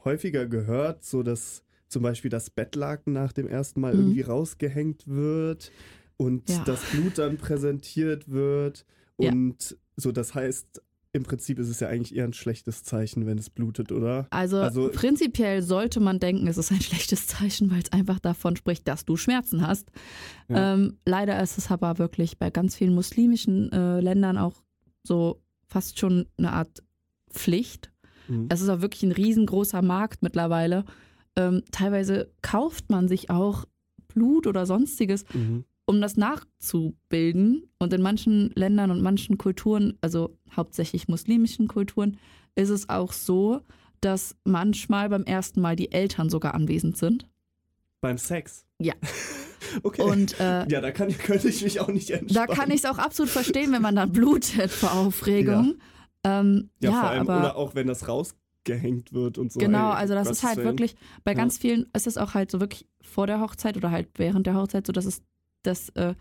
häufiger 0.03 0.45
gehört, 0.47 1.03
so 1.03 1.23
dass 1.23 1.63
zum 1.87 2.03
Beispiel 2.03 2.29
das 2.29 2.49
Bettlaken 2.49 3.13
nach 3.13 3.33
dem 3.33 3.47
ersten 3.47 3.81
Mal 3.81 3.93
Mhm. 3.93 3.99
irgendwie 4.01 4.21
rausgehängt 4.21 5.07
wird 5.07 5.71
und 6.17 6.49
Ja. 6.49 6.63
das 6.65 6.83
Blut 6.91 7.17
dann 7.17 7.37
präsentiert 7.37 8.29
wird. 8.29 8.85
Und 9.17 9.77
so, 9.97 10.11
das 10.13 10.33
heißt, 10.35 10.81
im 11.11 11.23
Prinzip 11.23 11.57
ist 11.59 11.69
es 11.69 11.79
ja 11.79 11.87
eigentlich 11.87 12.15
eher 12.15 12.23
ein 12.25 12.33
schlechtes 12.33 12.83
Zeichen, 12.83 13.25
wenn 13.25 13.37
es 13.39 13.49
blutet, 13.49 13.91
oder? 13.91 14.27
Also, 14.29 14.57
Also- 14.57 14.89
prinzipiell 14.89 15.61
sollte 15.63 15.99
man 15.99 16.19
denken, 16.19 16.45
es 16.47 16.57
ist 16.57 16.71
ein 16.71 16.81
schlechtes 16.81 17.25
Zeichen, 17.27 17.71
weil 17.71 17.79
es 17.81 17.91
einfach 17.91 18.19
davon 18.19 18.55
spricht, 18.55 18.87
dass 18.87 19.05
du 19.05 19.15
Schmerzen 19.17 19.65
hast. 19.65 19.89
Ja. 20.49 20.73
Ähm, 20.75 20.97
leider 21.05 21.41
ist 21.41 21.57
es 21.57 21.71
aber 21.71 21.97
wirklich 21.97 22.37
bei 22.37 22.49
ganz 22.51 22.75
vielen 22.75 22.93
muslimischen 22.93 23.71
äh, 23.71 23.99
Ländern 24.01 24.37
auch 24.37 24.61
so 25.03 25.41
fast 25.67 25.99
schon 25.99 26.27
eine 26.37 26.51
Art 26.53 26.83
Pflicht. 27.31 27.91
Mhm. 28.27 28.47
Es 28.49 28.61
ist 28.61 28.69
auch 28.69 28.81
wirklich 28.81 29.03
ein 29.03 29.11
riesengroßer 29.11 29.81
Markt 29.81 30.21
mittlerweile. 30.21 30.85
Ähm, 31.35 31.63
teilweise 31.71 32.31
kauft 32.41 32.89
man 32.89 33.07
sich 33.07 33.29
auch 33.29 33.65
Blut 34.07 34.47
oder 34.47 34.65
sonstiges, 34.65 35.25
Mhm. 35.33 35.63
Um 35.89 36.01
das 36.01 36.17
nachzubilden. 36.17 37.63
Und 37.79 37.93
in 37.93 38.01
manchen 38.01 38.51
Ländern 38.53 38.91
und 38.91 39.01
manchen 39.01 39.39
Kulturen, 39.39 39.97
also 40.01 40.37
hauptsächlich 40.55 41.07
muslimischen 41.07 41.67
Kulturen, 41.67 42.17
ist 42.55 42.69
es 42.69 42.89
auch 42.89 43.11
so, 43.11 43.61
dass 43.99 44.35
manchmal 44.43 45.09
beim 45.09 45.23
ersten 45.23 45.61
Mal 45.61 45.75
die 45.75 45.91
Eltern 45.91 46.29
sogar 46.29 46.53
anwesend 46.53 46.95
sind. 46.97 47.27
Beim 48.01 48.17
Sex. 48.17 48.65
Ja. 48.79 48.93
Okay. 49.83 50.01
Und 50.01 50.39
äh, 50.39 50.65
ja, 50.67 50.81
da 50.81 50.89
kann, 50.91 51.15
könnte 51.15 51.47
ich 51.49 51.61
mich 51.63 51.79
auch 51.79 51.89
nicht 51.89 52.09
da 52.09 52.15
entspannen. 52.15 52.55
kann 52.55 52.71
ich 52.71 52.77
es 52.77 52.85
auch 52.85 52.97
absolut 52.97 53.29
verstehen, 53.29 53.71
wenn 53.71 53.83
man 53.83 53.95
dann 53.95 54.11
blutet 54.11 54.71
vor 54.71 54.93
Aufregung. 54.93 55.75
Ähm, 56.23 56.69
Ja, 56.81 56.89
ja, 56.89 56.99
vor 57.01 57.09
allem, 57.09 57.21
aber 57.21 57.39
oder 57.39 57.55
auch 57.55 57.75
wenn 57.75 57.85
das 57.85 58.07
rausgehängt 58.07 59.13
wird 59.13 59.37
und 59.37 59.51
so. 59.51 59.59
Genau, 59.59 59.89
also 59.91 60.15
das 60.15 60.29
ist 60.29 60.43
halt 60.43 60.57
wirklich, 60.57 60.95
bei 61.23 61.31
Ja. 61.31 61.37
ganz 61.37 61.59
vielen 61.59 61.87
ist 61.93 62.07
es 62.07 62.17
auch 62.17 62.33
halt 62.33 62.49
so 62.49 62.59
wirklich 62.61 62.87
vor 63.01 63.27
der 63.27 63.41
Hochzeit 63.41 63.77
oder 63.77 63.91
halt 63.91 64.07
während 64.15 64.47
der 64.47 64.55
Hochzeit 64.55 64.87
so, 64.87 64.93
dass 64.93 65.05
es, 65.05 65.21
das 65.63 65.89
äh, 65.89 66.15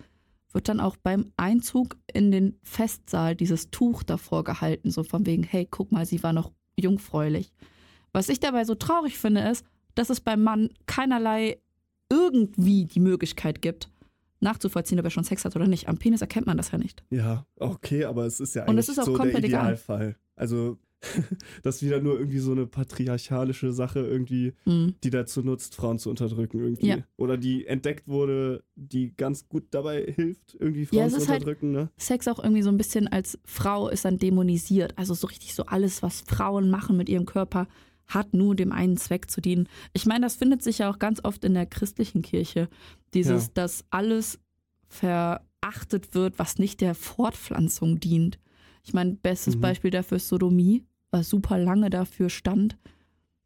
wird 0.52 0.68
dann 0.68 0.80
auch 0.80 0.96
beim 0.96 1.32
Einzug 1.36 1.96
in 2.12 2.30
den 2.30 2.58
Festsaal 2.62 3.36
dieses 3.36 3.70
Tuch 3.70 4.02
davor 4.02 4.44
gehalten, 4.44 4.90
so 4.90 5.02
von 5.02 5.26
wegen, 5.26 5.42
hey, 5.42 5.66
guck 5.70 5.92
mal, 5.92 6.06
sie 6.06 6.22
war 6.22 6.32
noch 6.32 6.52
jungfräulich. 6.76 7.52
Was 8.12 8.28
ich 8.28 8.40
dabei 8.40 8.64
so 8.64 8.74
traurig 8.74 9.18
finde, 9.18 9.42
ist, 9.42 9.64
dass 9.94 10.10
es 10.10 10.20
beim 10.20 10.42
Mann 10.42 10.70
keinerlei 10.86 11.58
irgendwie 12.10 12.86
die 12.86 13.00
Möglichkeit 13.00 13.60
gibt, 13.60 13.90
nachzuvollziehen, 14.40 14.98
ob 14.98 15.04
er 15.04 15.10
schon 15.10 15.24
Sex 15.24 15.44
hat 15.44 15.56
oder 15.56 15.66
nicht. 15.66 15.88
Am 15.88 15.98
Penis 15.98 16.20
erkennt 16.20 16.46
man 16.46 16.56
das 16.56 16.70
ja 16.70 16.78
nicht. 16.78 17.04
Ja, 17.10 17.46
okay, 17.56 18.04
aber 18.04 18.24
es 18.24 18.40
ist 18.40 18.54
ja 18.54 18.62
Und 18.62 18.70
eigentlich 18.70 18.80
es 18.80 18.88
ist 18.90 18.98
auch 19.00 19.04
so 19.04 19.12
der 19.12 19.18
komplett 19.18 19.44
egal. 19.44 19.62
Idealfall. 19.62 20.16
Also, 20.36 20.78
das 21.62 21.76
ist 21.76 21.82
wieder 21.82 22.00
nur 22.00 22.18
irgendwie 22.18 22.38
so 22.40 22.52
eine 22.52 22.66
patriarchalische 22.66 23.72
Sache 23.72 24.00
irgendwie, 24.00 24.52
Mhm. 24.64 24.94
die 25.04 25.10
dazu 25.10 25.42
nutzt, 25.42 25.74
Frauen 25.76 25.98
zu 25.98 26.10
unterdrücken 26.10 26.58
irgendwie. 26.60 26.88
Ja. 26.88 26.96
Oder 27.16 27.36
die 27.36 27.66
entdeckt 27.66 28.08
wurde, 28.08 28.64
die 28.74 29.14
ganz 29.16 29.48
gut 29.48 29.64
dabei 29.70 30.02
hilft, 30.04 30.56
irgendwie 30.58 30.86
Frauen 30.86 30.98
Ja, 30.98 31.08
zu 31.08 31.16
halt- 31.28 31.28
unterdrücken, 31.42 31.70
ne? 31.70 31.90
Sex 31.98 32.26
auch 32.26 32.42
irgendwie 32.42 32.62
so 32.62 32.70
ein 32.70 32.76
bisschen 32.76 33.06
als 33.08 33.38
Frau 33.44 33.88
ist 33.88 34.04
dann 34.04 34.18
dämonisiert. 34.18 34.96
Also 34.98 35.14
so 35.14 35.26
richtig 35.28 35.54
so 35.54 35.64
alles, 35.66 36.02
was 36.02 36.22
Frauen 36.22 36.68
machen 36.70 36.96
mit 36.96 37.08
ihrem 37.08 37.26
Körper, 37.26 37.68
hat 38.06 38.32
nur 38.34 38.56
dem 38.56 38.72
einen 38.72 38.96
Zweck 38.96 39.30
zu 39.30 39.40
dienen. 39.40 39.68
Ich 39.92 40.06
meine, 40.06 40.24
das 40.24 40.34
findet 40.36 40.62
sich 40.62 40.78
ja 40.78 40.90
auch 40.90 40.98
ganz 40.98 41.20
oft 41.24 41.44
in 41.44 41.54
der 41.54 41.66
christlichen 41.66 42.22
Kirche. 42.22 42.68
Dieses, 43.14 43.46
Ja. 43.46 43.50
dass 43.54 43.84
alles 43.90 44.38
verachtet 44.88 46.14
wird, 46.14 46.38
was 46.38 46.58
nicht 46.58 46.80
der 46.80 46.94
Fortpflanzung 46.94 48.00
dient. 48.00 48.38
Ich 48.84 48.92
meine, 48.94 49.12
bestes 49.14 49.56
Mhm. 49.56 49.60
Beispiel 49.60 49.90
dafür 49.90 50.16
ist 50.16 50.28
Sodomie, 50.28 50.84
was 51.10 51.28
super 51.28 51.58
lange 51.58 51.90
dafür 51.90 52.30
stand, 52.30 52.76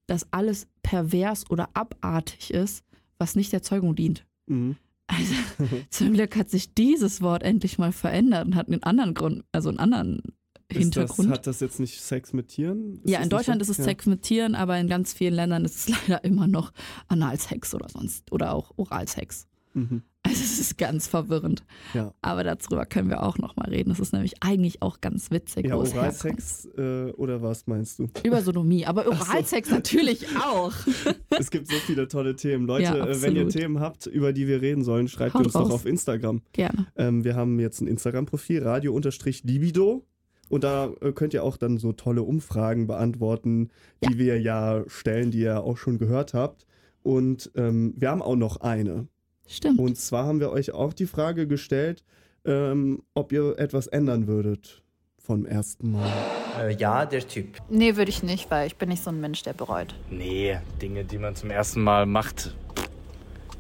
dass 0.07 0.27
alles 0.33 0.67
pervers 0.83 1.49
oder 1.51 1.71
abartig 1.75 2.53
ist, 2.53 2.85
was 3.19 3.37
nicht 3.37 3.53
der 3.53 3.63
Zeugung 3.63 3.95
dient. 3.95 4.27
Mhm. 4.47 4.77
Also 5.07 5.35
zum 5.91 6.13
Glück 6.13 6.37
hat 6.37 6.51
sich 6.51 6.75
dieses 6.75 7.21
Wort 7.23 7.43
endlich 7.43 7.79
mal 7.79 7.93
verändert 7.93 8.47
und 8.47 8.55
hat 8.57 8.69
einen 8.69 8.83
anderen 8.83 9.15
Grund, 9.15 9.45
also 9.53 9.69
einen 9.69 9.79
anderen 9.79 10.17
Ist 10.19 10.27
das, 10.69 10.77
Hintergrund. 10.79 11.31
hat 11.31 11.47
das 11.47 11.61
jetzt 11.61 11.81
nicht 11.81 12.01
Sex 12.01 12.33
mit 12.33 12.49
Tieren? 12.49 13.01
Ist 13.05 13.11
ja, 13.11 13.21
in 13.21 13.29
Deutschland 13.29 13.61
so? 13.61 13.71
ist 13.71 13.79
es 13.79 13.79
Ja. 13.79 13.85
Sex 13.85 14.07
mit 14.07 14.23
Tieren, 14.23 14.55
aber 14.55 14.79
in 14.79 14.89
ganz 14.89 15.13
vielen 15.13 15.35
Ländern 15.35 15.65
ist 15.65 15.77
es 15.77 15.89
leider 16.09 16.25
immer 16.25 16.47
noch 16.49 16.73
Analsex 17.09 17.75
oder 17.75 17.89
sonst 17.89 18.33
oder 18.33 18.55
auch 18.55 18.73
Oralsex. 18.77 19.47
Mhm. 19.75 20.03
Also 20.33 20.41
es 20.45 20.61
ist 20.61 20.79
ganz 20.79 21.09
verwirrend. 21.09 21.65
Ja. 21.95 22.15
Aber 22.23 22.45
darüber 22.45 22.87
können 22.87 23.11
wir 23.11 23.25
auch 23.25 23.39
nochmal 23.39 23.69
reden. 23.71 23.91
Das 23.91 23.99
ist 23.99 24.13
nämlich 24.13 24.35
eigentlich 24.41 24.81
auch 24.81 25.01
ganz 25.01 25.33
witzig. 25.33 25.67
Ja. 25.67 25.77
Oralsex 25.77 26.67
äh, 26.79 27.11
oder 27.17 27.43
was 27.43 27.67
meinst 27.67 27.99
du? 27.99 28.07
Über 28.25 28.41
Sodomie, 28.41 28.87
aber 28.87 29.05
Ach 29.11 29.21
so. 29.27 29.31
Oralsex 29.33 29.71
natürlich 29.71 30.27
auch. 30.39 30.73
Es 31.39 31.51
gibt 31.51 31.67
so 31.69 31.75
viele 31.77 32.07
tolle 32.07 32.37
Themen. 32.37 32.67
Leute, 32.67 32.85
Ja, 32.85 33.07
äh, 33.07 33.21
wenn 33.21 33.35
ihr. 33.35 33.49
Themen 33.49 33.81
habt, 33.81 34.07
über 34.07 34.33
die 34.33 34.47
wir 34.47 34.63
reden 34.63 34.85
sollen, 34.85 35.09
schreibt 35.09 35.35
Haut 35.35 35.47
uns 35.47 35.55
doch 35.55 35.63
raus. 35.63 35.73
auf 35.73 35.87
Instagram. 35.87 36.43
Gerne. 36.53 36.87
Ähm, 36.97 37.25
wir 37.25 37.35
haben 37.35 37.59
jetzt 37.59 37.81
ein 37.81 37.89
Instagram-Profil, 37.89 38.63
radio-libido. 38.63 40.07
Und 40.49 40.65
da 40.65 40.91
äh, 41.01 41.13
könnt 41.13 41.35
ihr 41.35 41.43
auch 41.43 41.57
dann 41.57 41.79
so 41.79 41.93
tolle 41.93 42.23
Umfragen 42.23 42.87
beantworten, 42.87 43.71
die 44.05 44.19
wir 44.19 44.41
ja 44.41 44.85
stellen, 44.87 45.31
die 45.31 45.41
ihr 45.41 45.63
auch 45.65 45.79
schon 45.79 45.99
gehört 45.99 46.35
habt. 46.35 46.67
Und 47.03 47.51
ähm, 47.57 47.95
wir 47.97 48.11
haben 48.11 48.23
auch 48.23 48.37
noch 48.37 48.59
eine. 48.59 49.09
Stimmt. 49.53 49.79
Und 49.79 49.99
zwar 49.99 50.25
haben 50.25 50.41
wir 50.41 50.51
euch 50.51 50.73
auch 50.73 50.95
die 50.95 51.07
Frage 51.07 51.47
gestellt, 51.47 52.03
ähm, 52.45 53.03
ob 53.15 53.33
ihr 53.33 53.59
etwas 53.59 53.87
ändern 53.87 54.27
würdet 54.27 54.83
vom 55.19 55.45
ersten 55.45 55.93
Mal. 55.93 56.11
Äh, 56.59 56.75
ja, 56.77 57.05
der 57.07 57.27
Typ. 57.27 57.59
Nee, 57.69 57.97
würde 57.97 58.11
ich 58.11 58.23
nicht, 58.23 58.51
weil 58.51 58.67
ich 58.67 58.77
bin 58.77 58.89
nicht 58.89 59.03
so 59.03 59.11
ein 59.11 59.21
Mensch, 59.21 59.43
der 59.43 59.53
bereut. 59.53 59.95
Nee, 60.11 60.59
Dinge, 60.81 61.05
die 61.05 61.19
man 61.19 61.37
zum 61.37 61.51
ersten 61.51 61.83
Mal 61.83 62.07
macht, 62.07 62.57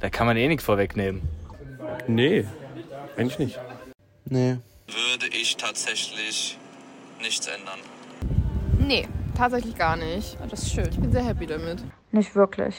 da 0.01 0.09
kann 0.09 0.27
man 0.27 0.37
eh 0.37 0.49
nichts 0.49 0.65
vorwegnehmen. 0.65 1.23
Nee, 2.09 2.47
eigentlich 3.17 3.39
nicht. 3.39 3.61
Nee. 4.25 4.57
Würde 4.87 5.27
ich 5.29 5.57
tatsächlich 5.57 6.59
nichts 7.21 7.47
ändern. 7.47 7.79
Nee, 8.79 9.07
tatsächlich 9.37 9.77
gar 9.77 9.97
nicht. 9.97 10.39
Das 10.51 10.63
ist 10.63 10.73
schön. 10.73 10.89
Ich 10.91 10.99
bin 10.99 11.13
sehr 11.13 11.25
happy 11.25 11.47
damit. 11.47 11.85
Nicht 12.11 12.35
wirklich. 12.35 12.75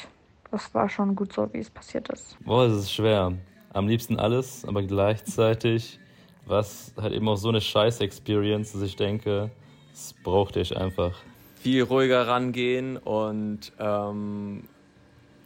Das 0.54 0.72
war 0.76 0.88
schon 0.88 1.16
gut 1.16 1.34
so, 1.34 1.52
wie 1.52 1.58
es 1.58 1.72
passiert 1.72 2.10
ist. 2.10 2.38
Boah, 2.46 2.68
es 2.68 2.78
ist 2.78 2.92
schwer. 2.94 3.34
Am 3.74 3.88
liebsten 3.88 4.20
alles, 4.20 4.64
aber 4.66 4.84
gleichzeitig 4.84 6.00
war 6.46 6.60
es 6.60 6.94
halt 6.96 7.12
eben 7.12 7.28
auch 7.28 7.38
so 7.38 7.50
eine 7.50 7.60
Scheiß-Experience, 7.60 8.74
dass 8.74 8.84
ich 8.84 8.96
denke, 8.96 9.50
das 9.92 10.14
brauchte 10.24 10.60
ich 10.60 10.78
einfach. 10.78 11.18
Viel 11.56 11.82
ruhiger 11.82 12.28
rangehen 12.28 12.98
und 12.98 13.72
ähm, 13.80 14.70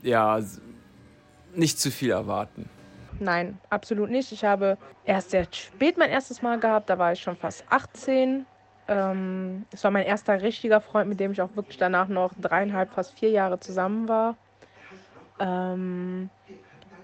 ja, 0.04 0.42
nicht 1.56 1.80
zu 1.80 1.90
viel 1.90 2.12
erwarten. 2.12 2.70
Nein, 3.22 3.58
absolut 3.70 4.10
nicht. 4.10 4.34
Ich 4.34 4.44
habe 4.44 4.78
erst 5.06 5.32
sehr 5.32 5.48
spät 5.50 5.98
mein 5.98 6.10
erstes 6.10 6.42
Mal 6.42 6.60
gehabt. 6.60 6.90
Da 6.90 7.00
war 7.00 7.14
ich 7.14 7.22
schon 7.22 7.38
fast 7.38 7.64
18. 7.70 8.46
Ähm, 8.90 9.66
es 9.72 9.86
war 9.86 9.92
mein 9.92 10.06
erster 10.06 10.42
richtiger 10.42 10.82
Freund, 10.82 11.08
mit 11.08 11.22
dem 11.22 11.32
ich 11.32 11.42
auch 11.42 11.56
wirklich 11.56 11.78
danach 11.78 12.10
noch 12.10 12.34
dreieinhalb, 12.42 12.92
fast 12.92 13.18
vier 13.18 13.30
Jahre 13.30 13.58
zusammen 13.62 14.10
war. 14.10 14.36
Ähm, 15.40 16.30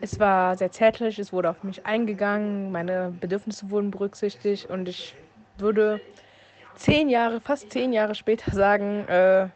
es 0.01 0.19
war 0.19 0.57
sehr 0.57 0.71
zärtlich, 0.71 1.17
es 1.19 1.31
wurde 1.31 1.49
auf 1.49 1.63
mich 1.63 1.85
eingegangen, 1.85 2.71
meine 2.71 3.13
Bedürfnisse 3.19 3.69
wurden 3.69 3.91
berücksichtigt 3.91 4.69
und 4.69 4.89
ich 4.89 5.15
würde 5.57 6.01
zehn 6.75 7.09
Jahre, 7.09 7.39
fast 7.39 7.71
zehn 7.71 7.93
Jahre 7.93 8.15
später 8.15 8.51
sagen, 8.55 9.07
äh, 9.07 9.47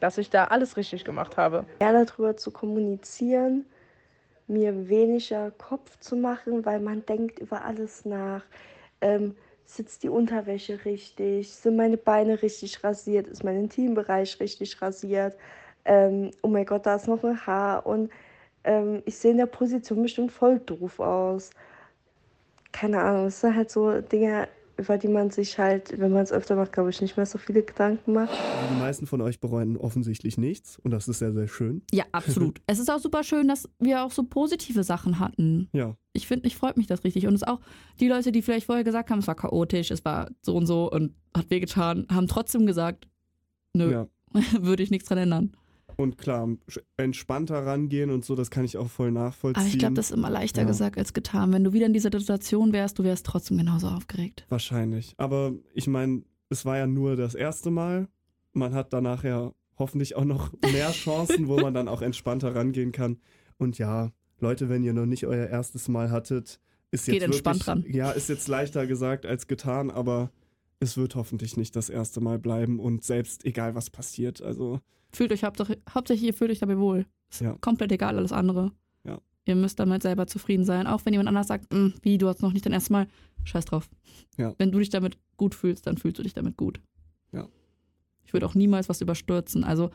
dass 0.00 0.18
ich 0.18 0.30
da 0.30 0.44
alles 0.44 0.76
richtig 0.76 1.04
gemacht 1.04 1.36
habe. 1.36 1.64
Mehr 1.80 2.04
darüber 2.04 2.36
zu 2.36 2.50
kommunizieren, 2.50 3.64
mir 4.46 4.88
weniger 4.88 5.50
Kopf 5.50 5.98
zu 5.98 6.14
machen, 6.16 6.64
weil 6.64 6.80
man 6.80 7.04
denkt 7.06 7.38
über 7.40 7.64
alles 7.64 8.04
nach. 8.04 8.42
Ähm, 9.00 9.34
sitzt 9.64 10.04
die 10.04 10.08
Unterwäsche 10.08 10.84
richtig? 10.84 11.52
Sind 11.52 11.76
meine 11.76 11.96
Beine 11.96 12.42
richtig 12.42 12.84
rasiert? 12.84 13.26
Ist 13.26 13.42
mein 13.42 13.56
Intimbereich 13.56 14.38
richtig 14.38 14.80
rasiert? 14.80 15.36
Ähm, 15.84 16.30
oh 16.42 16.48
mein 16.48 16.64
Gott, 16.64 16.86
da 16.86 16.94
ist 16.94 17.08
noch 17.08 17.24
ein 17.24 17.46
Haar 17.46 17.86
und 17.86 18.10
ähm, 18.66 19.02
ich 19.06 19.16
sehe 19.16 19.30
in 19.30 19.38
der 19.38 19.46
Position 19.46 20.02
bestimmt 20.02 20.32
voll 20.32 20.58
doof 20.60 21.00
aus. 21.00 21.50
Keine 22.72 23.00
Ahnung, 23.00 23.24
das 23.24 23.40
sind 23.40 23.56
halt 23.56 23.70
so 23.70 24.00
Dinge, 24.00 24.48
über 24.76 24.98
die 24.98 25.08
man 25.08 25.30
sich 25.30 25.58
halt, 25.58 25.98
wenn 25.98 26.12
man 26.12 26.22
es 26.22 26.32
öfter 26.32 26.54
macht, 26.54 26.72
glaube 26.72 26.90
ich, 26.90 27.00
nicht 27.00 27.16
mehr 27.16 27.24
so 27.24 27.38
viele 27.38 27.62
Gedanken 27.62 28.12
macht. 28.12 28.30
Also 28.30 28.74
die 28.74 28.78
meisten 28.78 29.06
von 29.06 29.22
euch 29.22 29.40
bereuen 29.40 29.78
offensichtlich 29.78 30.36
nichts 30.36 30.78
und 30.80 30.90
das 30.90 31.08
ist 31.08 31.20
sehr, 31.20 31.32
sehr 31.32 31.48
schön. 31.48 31.82
Ja, 31.92 32.04
absolut. 32.12 32.60
es 32.66 32.78
ist 32.78 32.90
auch 32.90 32.98
super 32.98 33.24
schön, 33.24 33.48
dass 33.48 33.68
wir 33.78 34.04
auch 34.04 34.10
so 34.10 34.24
positive 34.24 34.84
Sachen 34.84 35.18
hatten. 35.18 35.70
Ja. 35.72 35.96
Ich 36.12 36.26
finde, 36.26 36.46
ich 36.46 36.56
freut 36.56 36.76
mich 36.76 36.86
das 36.86 37.04
richtig. 37.04 37.26
Und 37.26 37.34
es 37.34 37.42
ist 37.42 37.48
auch 37.48 37.60
die 38.00 38.08
Leute, 38.08 38.32
die 38.32 38.42
vielleicht 38.42 38.66
vorher 38.66 38.84
gesagt 38.84 39.10
haben, 39.10 39.20
es 39.20 39.26
war 39.26 39.36
chaotisch, 39.36 39.90
es 39.90 40.04
war 40.04 40.30
so 40.42 40.54
und 40.54 40.66
so 40.66 40.90
und 40.90 41.14
hat 41.34 41.48
wehgetan, 41.48 42.06
haben 42.10 42.26
trotzdem 42.26 42.66
gesagt, 42.66 43.08
nö, 43.72 43.90
Ja. 43.90 44.06
würde 44.60 44.82
ich 44.82 44.90
nichts 44.90 45.08
dran 45.08 45.18
ändern. 45.18 45.56
Und 45.96 46.18
klar, 46.18 46.48
entspannter 46.98 47.64
rangehen 47.64 48.10
und 48.10 48.24
so, 48.24 48.34
das 48.34 48.50
kann 48.50 48.64
ich 48.64 48.76
auch 48.76 48.88
voll 48.88 49.10
nachvollziehen. 49.12 49.62
Aber 49.62 49.68
ich 49.72 49.78
glaube, 49.78 49.94
das 49.94 50.10
ist 50.10 50.16
immer 50.16 50.28
leichter 50.30 50.62
Ja. 50.62 50.66
gesagt 50.66 50.98
als 50.98 51.12
getan. 51.14 51.52
Wenn 51.52 51.64
du 51.64 51.72
wieder 51.72 51.86
in 51.86 51.92
dieser 51.94 52.10
Situation 52.12 52.72
wärst, 52.72 52.98
du 52.98 53.04
wärst 53.04 53.24
trotzdem 53.24 53.56
genauso 53.56 53.88
aufgeregt. 53.88 54.44
Wahrscheinlich. 54.50 55.14
Aber 55.16 55.52
ich 55.72 55.86
meine, 55.86 56.22
es 56.50 56.64
war 56.66 56.76
ja 56.76 56.86
nur 56.86 57.16
das 57.16 57.34
erste 57.34 57.70
Mal. 57.70 58.08
Man 58.52 58.74
hat 58.74 58.92
danach 58.92 59.24
ja 59.24 59.52
hoffentlich 59.78 60.16
auch 60.16 60.24
noch 60.24 60.52
mehr 60.72 60.90
Chancen, 60.92 61.48
wo 61.48 61.56
man 61.56 61.72
dann 61.74 61.88
auch 61.88 62.02
entspannter 62.02 62.54
rangehen 62.54 62.92
kann. 62.92 63.18
Und 63.58 63.78
ja, 63.78 64.12
Leute, 64.38 64.68
wenn 64.68 64.82
ihr 64.84 64.92
noch 64.92 65.06
nicht 65.06 65.26
euer 65.26 65.46
erstes 65.46 65.88
Mal 65.88 66.10
hattet, 66.10 66.60
ist 66.90 67.06
Geht 67.06 67.14
jetzt 67.16 67.24
entspannt 67.24 67.66
wirklich, 67.66 67.86
ran. 67.86 67.94
Ja, 67.94 68.10
ist 68.10 68.28
jetzt 68.28 68.48
leichter 68.48 68.86
gesagt 68.86 69.24
als 69.26 69.46
getan, 69.46 69.90
aber 69.90 70.30
es 70.80 70.96
wird 70.96 71.14
hoffentlich 71.14 71.56
nicht 71.56 71.74
das 71.76 71.88
erste 71.88 72.20
Mal 72.20 72.38
bleiben 72.38 72.78
und 72.80 73.02
selbst 73.04 73.44
egal 73.44 73.74
was 73.74 73.90
passiert. 73.90 74.42
Also 74.42 74.80
Fühlt 75.12 75.32
euch 75.32 75.42
hauptsächlich, 75.44 76.22
ihr 76.22 76.34
fühlt 76.34 76.50
euch 76.50 76.58
dabei 76.58 76.78
wohl. 76.78 77.06
Ist 77.30 77.40
Ja. 77.40 77.56
komplett 77.60 77.92
egal, 77.92 78.16
alles 78.16 78.32
andere. 78.32 78.72
Ja. 79.04 79.20
Ihr 79.46 79.54
müsst 79.56 79.78
damit 79.78 80.02
selber 80.02 80.26
zufrieden 80.26 80.64
sein. 80.64 80.86
Auch 80.86 81.04
wenn 81.04 81.12
jemand 81.14 81.28
anders 81.28 81.46
sagt, 81.48 81.72
"Mm, 81.72 81.88
wie, 82.02 82.18
du 82.18 82.28
hast 82.28 82.42
noch 82.42 82.52
nicht 82.52 82.66
dein 82.66 82.72
erstes 82.72 82.90
Mal, 82.90 83.06
scheiß 83.44 83.64
drauf. 83.64 83.88
Ja. 84.36 84.54
Wenn 84.58 84.72
du 84.72 84.78
dich 84.78 84.90
damit 84.90 85.18
gut 85.36 85.54
fühlst, 85.54 85.86
dann 85.86 85.96
fühlst 85.96 86.18
du 86.18 86.22
dich 86.22 86.34
damit 86.34 86.56
gut. 86.56 86.80
Ja. 87.32 87.48
Ich 88.24 88.32
würde 88.32 88.46
auch 88.46 88.54
niemals 88.54 88.88
was 88.88 89.00
überstürzen. 89.00 89.62
Also 89.64 89.90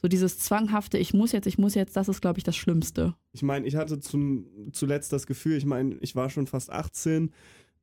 so 0.00 0.08
dieses 0.08 0.38
zwanghafte, 0.38 0.98
ich 0.98 1.14
muss 1.14 1.32
jetzt, 1.32 1.46
ich 1.46 1.58
muss 1.58 1.74
jetzt, 1.74 1.96
das 1.96 2.08
ist, 2.08 2.20
glaube 2.20 2.38
ich, 2.38 2.44
das 2.44 2.56
Schlimmste. 2.56 3.14
Ich 3.32 3.42
meine, 3.42 3.66
ich 3.66 3.76
hatte 3.76 3.98
zum, 4.00 4.46
zuletzt 4.72 5.12
das 5.12 5.26
Gefühl, 5.26 5.56
ich 5.56 5.64
meine, 5.64 5.94
ich 6.00 6.14
war 6.16 6.28
schon 6.28 6.46
fast 6.46 6.70
18 6.70 7.30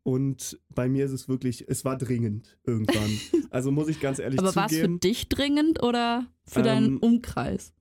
und 0.03 0.59
bei 0.73 0.88
mir 0.89 1.05
ist 1.05 1.12
es 1.12 1.27
wirklich, 1.27 1.65
es 1.67 1.85
war 1.85 1.97
dringend 1.97 2.57
irgendwann. 2.65 3.09
Also 3.51 3.71
muss 3.71 3.88
ich 3.88 3.99
ganz 3.99 4.19
ehrlich 4.19 4.39
Aber 4.39 4.55
war 4.55 4.67
es 4.67 4.71
für 4.73 4.77
zugeben. 4.81 4.99
dich 4.99 5.27
dringend 5.27 5.81
oder 5.81 6.27
für 6.45 6.62
deinen 6.62 6.85
Ähm, 6.85 6.97
Umkreis? 6.99 7.73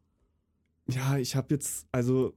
Ja, 0.88 1.18
ich 1.18 1.36
habe 1.36 1.54
jetzt, 1.54 1.86
also 1.92 2.32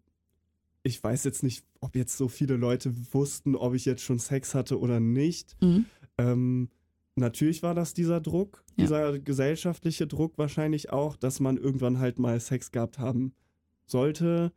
ich 0.83 1.01
weiß 1.01 1.23
jetzt 1.23 1.41
nicht, 1.41 1.63
ob 1.79 1.95
jetzt 1.95 2.17
so 2.17 2.27
viele 2.27 2.57
Leute 2.57 2.93
wussten, 3.13 3.55
ob 3.55 3.73
ich 3.73 3.85
jetzt 3.85 4.01
schon 4.03 4.19
Sex 4.19 4.53
hatte 4.53 4.79
oder 4.81 4.99
nicht. 4.99 5.55
Mhm. 5.61 5.85
Ähm, 6.17 6.69
natürlich 7.15 7.63
war 7.63 7.73
das 7.73 7.93
dieser 7.93 8.19
Druck, 8.19 8.65
Ja. 8.75 8.83
dieser 8.83 9.19
gesellschaftliche 9.19 10.07
Druck 10.07 10.37
wahrscheinlich 10.37 10.89
auch, 10.91 11.15
dass 11.15 11.39
man 11.39 11.55
irgendwann 11.57 11.99
halt 11.99 12.19
mal 12.19 12.37
Sex 12.41 12.71
gehabt 12.71 12.99
haben 12.99 13.33
sollte. 13.85 14.51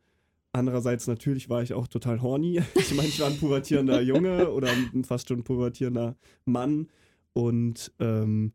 Andererseits 0.55 1.07
natürlich 1.07 1.49
war 1.49 1.61
ich 1.63 1.73
auch 1.73 1.87
total 1.87 2.21
horny. 2.21 2.61
Ich 2.75 2.93
meine, 2.93 3.09
ich 3.09 3.19
war 3.19 3.27
ein 3.27 3.37
pubertierender 3.37 4.01
Junge 4.01 4.51
oder 4.51 4.69
fast 5.03 5.27
schon 5.27 5.43
pubertierender 5.43 6.15
Mann 6.45 6.87
und 7.33 7.91
ähm, 7.99 8.53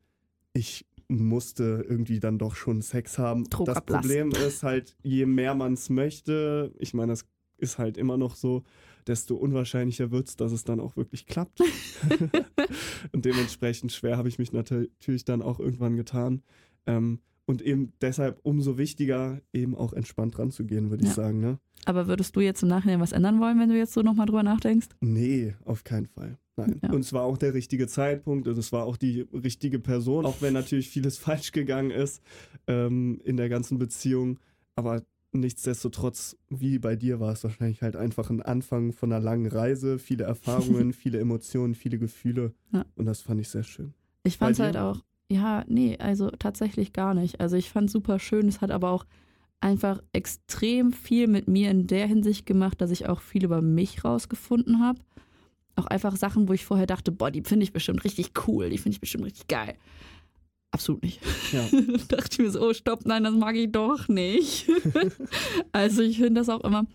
ich 0.53 0.87
musste 1.09 1.85
irgendwie 1.89 2.21
dann 2.21 2.39
doch 2.39 2.55
schon 2.55 2.83
Sex 2.83 3.19
haben. 3.19 3.45
das 3.45 3.51
Druckablass. 3.51 4.01
Problem 4.03 4.31
ist 4.31 4.63
halt, 4.63 4.97
je 5.03 5.27
mehr 5.27 5.55
man 5.55 5.75
es 5.75 5.91
möchte, 5.91 6.73
ich 6.79 6.95
meine, 6.95 7.13
das 7.13 7.27
ist 7.59 7.79
halt 7.79 7.99
immer 7.99 8.17
noch 8.17 8.37
so, 8.37 8.63
desto 9.07 9.35
unwahrscheinlicher 9.37 10.11
wird 10.11 10.29
es, 10.29 10.37
dass 10.37 10.53
es 10.53 10.65
dann 10.65 10.81
auch 10.81 10.97
wirklich 10.97 11.27
klappt. 11.27 11.61
und 13.13 13.25
dementsprechend 13.25 13.93
schwer 13.93 14.17
habe 14.17 14.29
ich 14.29 14.39
mich 14.39 14.53
natürlich 14.53 15.25
dann 15.25 15.43
auch 15.43 15.59
irgendwann 15.61 15.97
getan. 15.97 16.43
Ähm, 16.87 17.21
und 17.51 17.61
eben 17.63 17.93
deshalb 18.01 18.39
umso 18.45 18.79
wichtiger, 18.79 19.41
eben 19.53 19.75
auch 19.75 19.93
entspannt 19.93 20.39
ranzugehen, 20.39 20.91
würde 20.91 21.03
ich 21.05 21.11
Ja. 21.11 21.15
sagen. 21.17 21.41
Ne? 21.41 21.59
Aber 21.85 22.07
würdest 22.07 22.35
du 22.37 22.41
jetzt 22.41 22.63
im 22.63 22.69
Nachhinein 22.69 23.01
was 23.01 23.13
ändern 23.13 23.41
wollen, 23.41 23.59
wenn 23.59 23.69
du 23.69 23.77
jetzt 23.77 23.93
so 23.93 24.03
nochmal 24.03 24.27
drüber 24.27 24.43
nachdenkst? 24.43 24.89
Nee, 25.01 25.55
auf 25.65 25.83
keinen 25.85 26.07
Fall. 26.07 26.39
Nein. 26.57 26.81
Ja. 26.83 26.93
Und 26.93 27.01
es 27.01 27.13
war 27.13 27.23
auch 27.25 27.39
der 27.39 27.55
richtige 27.55 27.87
Zeitpunkt 27.89 28.47
und 28.47 28.57
es 28.57 28.71
war 28.73 28.85
auch 28.85 28.97
die 28.97 29.23
richtige 29.33 29.79
Person, 29.79 30.25
auch 30.27 30.41
wenn 30.43 30.53
natürlich 30.55 30.89
vieles 30.91 31.19
falsch 31.27 31.53
gegangen 31.53 31.91
ist 31.91 32.23
ähm, 32.67 33.21
in 33.25 33.37
der 33.37 33.49
ganzen 33.49 33.79
Beziehung. 33.79 34.39
Aber 34.77 35.03
nichtsdestotrotz, 35.33 36.37
wie 36.49 36.79
bei 36.79 36.97
dir, 36.97 37.19
war 37.19 37.33
es 37.33 37.43
wahrscheinlich 37.45 37.83
halt 37.83 37.97
einfach 37.97 38.31
ein 38.31 38.43
Anfang 38.43 38.93
von 38.93 39.13
einer 39.13 39.23
langen 39.23 39.47
Reise, 39.47 39.99
viele 39.99 40.25
Erfahrungen, 40.25 40.93
viele 40.93 41.19
Emotionen, 41.19 41.75
viele 41.75 41.99
Gefühle. 41.99 42.53
Ja. 42.73 42.85
Und 42.95 43.07
das 43.07 43.21
fand 43.23 43.41
ich 43.41 43.49
sehr 43.49 43.65
schön. 43.65 43.95
Ich 44.23 44.37
fand 44.39 44.53
es 44.53 44.61
halt 44.61 44.77
auch, 44.77 45.03
ja, 45.31 45.65
nee, 45.69 45.97
also 45.99 46.29
tatsächlich 46.31 46.93
gar 46.93 47.15
nicht. 47.15 47.41
Also 47.41 47.57
ich 47.57 47.71
fand 47.71 47.87
es 47.87 47.93
super 47.93 48.19
schön. 48.19 48.49
Es 48.49 48.61
hat 48.61 48.73
aber 48.73 48.91
auch 48.91 49.07
einfach 49.61 50.03
extrem 50.13 50.93
viel 50.93 51.29
mit 51.29 51.47
mir 51.47 51.71
in 51.71 51.87
der 51.87 52.09
Hinsicht 52.09 52.47
gemacht, 52.47 52.81
dass 52.81 52.91
ich 52.91 53.09
auch 53.09 53.21
viel 53.21 53.45
über 53.45 53.63
mich 53.63 54.05
rausgefunden 54.05 54.81
habe. 54.81 54.99
Auch 55.77 55.87
einfach 55.87 56.17
Sachen, 56.17 56.49
wo 56.49 56.53
ich 56.53 56.65
vorher 56.65 56.87
dachte, 56.87 57.13
boah, 57.13 57.31
die 57.31 57.43
finde 57.43 57.63
ich 57.63 57.73
bestimmt 57.73 58.03
richtig 58.05 58.33
cool, 58.47 58.71
die 58.71 58.79
finde 58.79 58.97
ich 58.97 59.01
bestimmt 59.01 59.25
richtig 59.25 59.47
geil. 59.47 59.77
Absolut 60.73 61.03
nicht. 61.03 61.21
Ja. 61.53 61.63
dachte 62.09 62.29
ich 62.33 62.39
mir 62.39 62.51
so, 62.51 62.69
oh, 62.69 62.75
stopp, 62.75 63.07
nein, 63.07 63.23
das 63.23 63.35
mag 63.35 63.55
ich 63.55 63.71
doch 63.71 64.09
nicht. 64.09 64.69
also 65.73 66.03
ich 66.03 66.17
finde 66.17 66.41
das 66.41 66.49
auch 66.49 66.65
immer, 66.65 66.87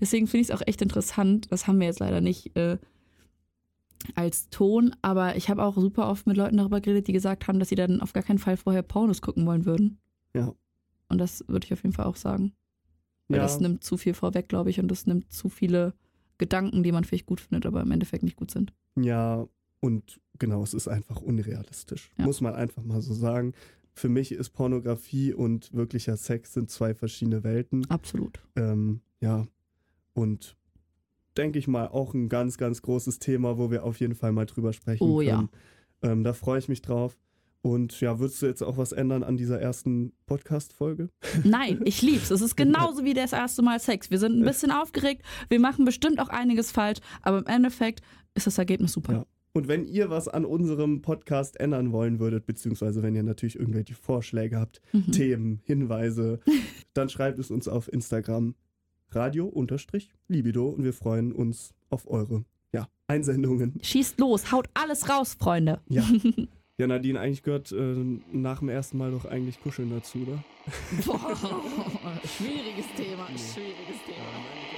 deswegen 0.00 0.26
finde 0.26 0.42
ich 0.42 0.50
es 0.50 0.54
auch 0.56 0.66
echt 0.66 0.80
interessant, 0.80 1.50
das 1.50 1.66
haben 1.66 1.78
wir 1.78 1.88
jetzt 1.88 2.00
leider 2.00 2.22
nicht 2.22 2.56
äh, 2.56 2.78
als 4.16 4.48
Ton, 4.50 4.94
aber 5.02 5.36
ich 5.36 5.48
habe 5.48 5.62
auch 5.64 5.76
super 5.76 6.08
oft 6.08 6.26
mit 6.26 6.36
Leuten 6.36 6.56
darüber 6.56 6.80
geredet, 6.80 7.08
die 7.08 7.12
gesagt 7.12 7.46
haben, 7.48 7.58
dass 7.58 7.68
sie 7.68 7.74
dann 7.74 8.00
auf 8.00 8.12
gar 8.12 8.22
keinen 8.22 8.38
Fall 8.38 8.56
vorher 8.56 8.82
Pornos 8.82 9.20
gucken 9.22 9.46
wollen 9.46 9.64
würden. 9.64 9.98
Ja. 10.34 10.54
Und 11.08 11.18
das 11.18 11.44
würde 11.48 11.64
ich 11.66 11.72
auf 11.72 11.82
jeden 11.82 11.94
Fall 11.94 12.06
auch 12.06 12.16
sagen. 12.16 12.52
Weil 13.28 13.36
Ja. 13.38 13.42
das 13.42 13.60
nimmt 13.60 13.84
zu 13.84 13.96
viel 13.96 14.14
vorweg, 14.14 14.48
glaube 14.48 14.70
ich, 14.70 14.80
und 14.80 14.88
das 14.88 15.06
nimmt 15.06 15.32
zu 15.32 15.48
viele 15.48 15.94
Gedanken, 16.38 16.82
die 16.82 16.92
man 16.92 17.04
vielleicht 17.04 17.26
gut 17.26 17.40
findet, 17.40 17.66
aber 17.66 17.80
im 17.82 17.90
Endeffekt 17.90 18.24
nicht 18.24 18.36
gut 18.36 18.50
sind. 18.50 18.72
Ja, 18.96 19.46
und 19.80 20.20
genau, 20.38 20.62
es 20.62 20.74
ist 20.74 20.88
einfach 20.88 21.20
unrealistisch. 21.20 22.10
Ja. 22.18 22.24
Muss 22.24 22.40
man 22.40 22.54
einfach 22.54 22.82
mal 22.82 23.00
so 23.02 23.14
sagen. 23.14 23.52
Für 23.94 24.08
mich 24.08 24.32
ist 24.32 24.50
Pornografie 24.50 25.34
und 25.34 25.72
wirklicher 25.74 26.16
Sex 26.16 26.54
sind 26.54 26.70
zwei 26.70 26.94
verschiedene 26.94 27.44
Welten. 27.44 27.88
Absolut. 27.90 28.40
Ähm, 28.56 29.00
ja, 29.20 29.46
und 30.14 30.56
denke 31.36 31.58
ich 31.58 31.68
mal 31.68 31.88
auch 31.88 32.14
ein 32.14 32.28
ganz, 32.28 32.58
ganz 32.58 32.82
großes 32.82 33.18
Thema, 33.18 33.58
wo 33.58 33.70
wir 33.70 33.84
auf 33.84 33.98
jeden 34.00 34.14
Fall 34.14 34.32
mal 34.32 34.46
drüber 34.46 34.72
sprechen 34.72 35.04
Oh 35.04 35.20
ja. 35.20 35.36
können. 35.36 35.48
Ähm, 36.02 36.24
da 36.24 36.32
freue 36.32 36.58
ich 36.58 36.68
mich 36.68 36.82
drauf. 36.82 37.16
Und 37.64 38.00
ja, 38.00 38.18
würdest 38.18 38.42
du 38.42 38.46
jetzt 38.46 38.62
auch 38.62 38.76
was 38.76 38.90
ändern 38.90 39.22
an 39.22 39.36
dieser 39.36 39.60
ersten 39.60 40.12
Podcast-Folge? 40.26 41.10
Nein, 41.44 41.80
ich 41.84 42.02
lieb's. 42.02 42.30
Es 42.32 42.40
ist 42.40 42.56
genauso 42.56 43.04
wie 43.04 43.14
das 43.14 43.32
erste 43.32 43.62
Mal 43.62 43.78
Sex. 43.78 44.10
Wir 44.10 44.18
sind 44.18 44.36
ein 44.38 44.44
bisschen 44.44 44.72
aufgeregt. 44.72 45.22
Wir 45.48 45.60
machen 45.60 45.84
bestimmt 45.84 46.18
auch 46.18 46.28
einiges 46.28 46.72
falsch, 46.72 46.98
aber 47.22 47.38
im 47.38 47.46
Endeffekt 47.46 48.00
ist 48.34 48.48
das 48.48 48.58
Ergebnis 48.58 48.92
super. 48.92 49.12
Ja. 49.12 49.26
Und 49.54 49.68
wenn 49.68 49.84
ihr 49.84 50.10
was 50.10 50.26
an 50.28 50.44
unserem 50.44 51.02
Podcast 51.02 51.60
ändern 51.60 51.92
wollen 51.92 52.18
würdet, 52.18 52.46
beziehungsweise 52.46 53.02
wenn 53.02 53.14
ihr 53.14 53.22
natürlich 53.22 53.56
irgendwelche 53.58 53.94
Vorschläge 53.94 54.58
habt, 54.58 54.80
Mhm. 54.92 55.12
Themen, 55.12 55.60
Hinweise, 55.62 56.40
dann 56.94 57.10
schreibt 57.10 57.38
es 57.38 57.50
uns 57.52 57.68
auf 57.68 57.92
Instagram 57.92 58.54
radio-libido 59.14 60.68
und 60.68 60.84
wir 60.84 60.92
freuen 60.92 61.32
uns 61.32 61.74
auf 61.90 62.08
eure 62.10 62.44
ja, 62.72 62.88
Einsendungen. 63.06 63.78
Schießt 63.82 64.18
los, 64.20 64.52
haut 64.52 64.68
alles 64.74 65.08
raus, 65.08 65.34
Freunde. 65.38 65.80
Ja. 65.88 66.04
Ja, 66.78 66.86
Nadine, 66.86 67.20
eigentlich 67.20 67.42
gehört 67.42 67.70
äh, 67.70 67.94
nach 68.32 68.60
dem 68.60 68.70
ersten 68.70 68.96
Mal 68.96 69.12
doch 69.12 69.26
eigentlich 69.26 69.60
Kuscheln 69.62 69.90
dazu, 69.90 70.18
oder? 70.26 70.42
Boah, 71.04 71.36
schwieriges 72.24 72.86
Thema, 72.96 73.26
schwieriges 73.36 74.02
Thema. 74.06 74.71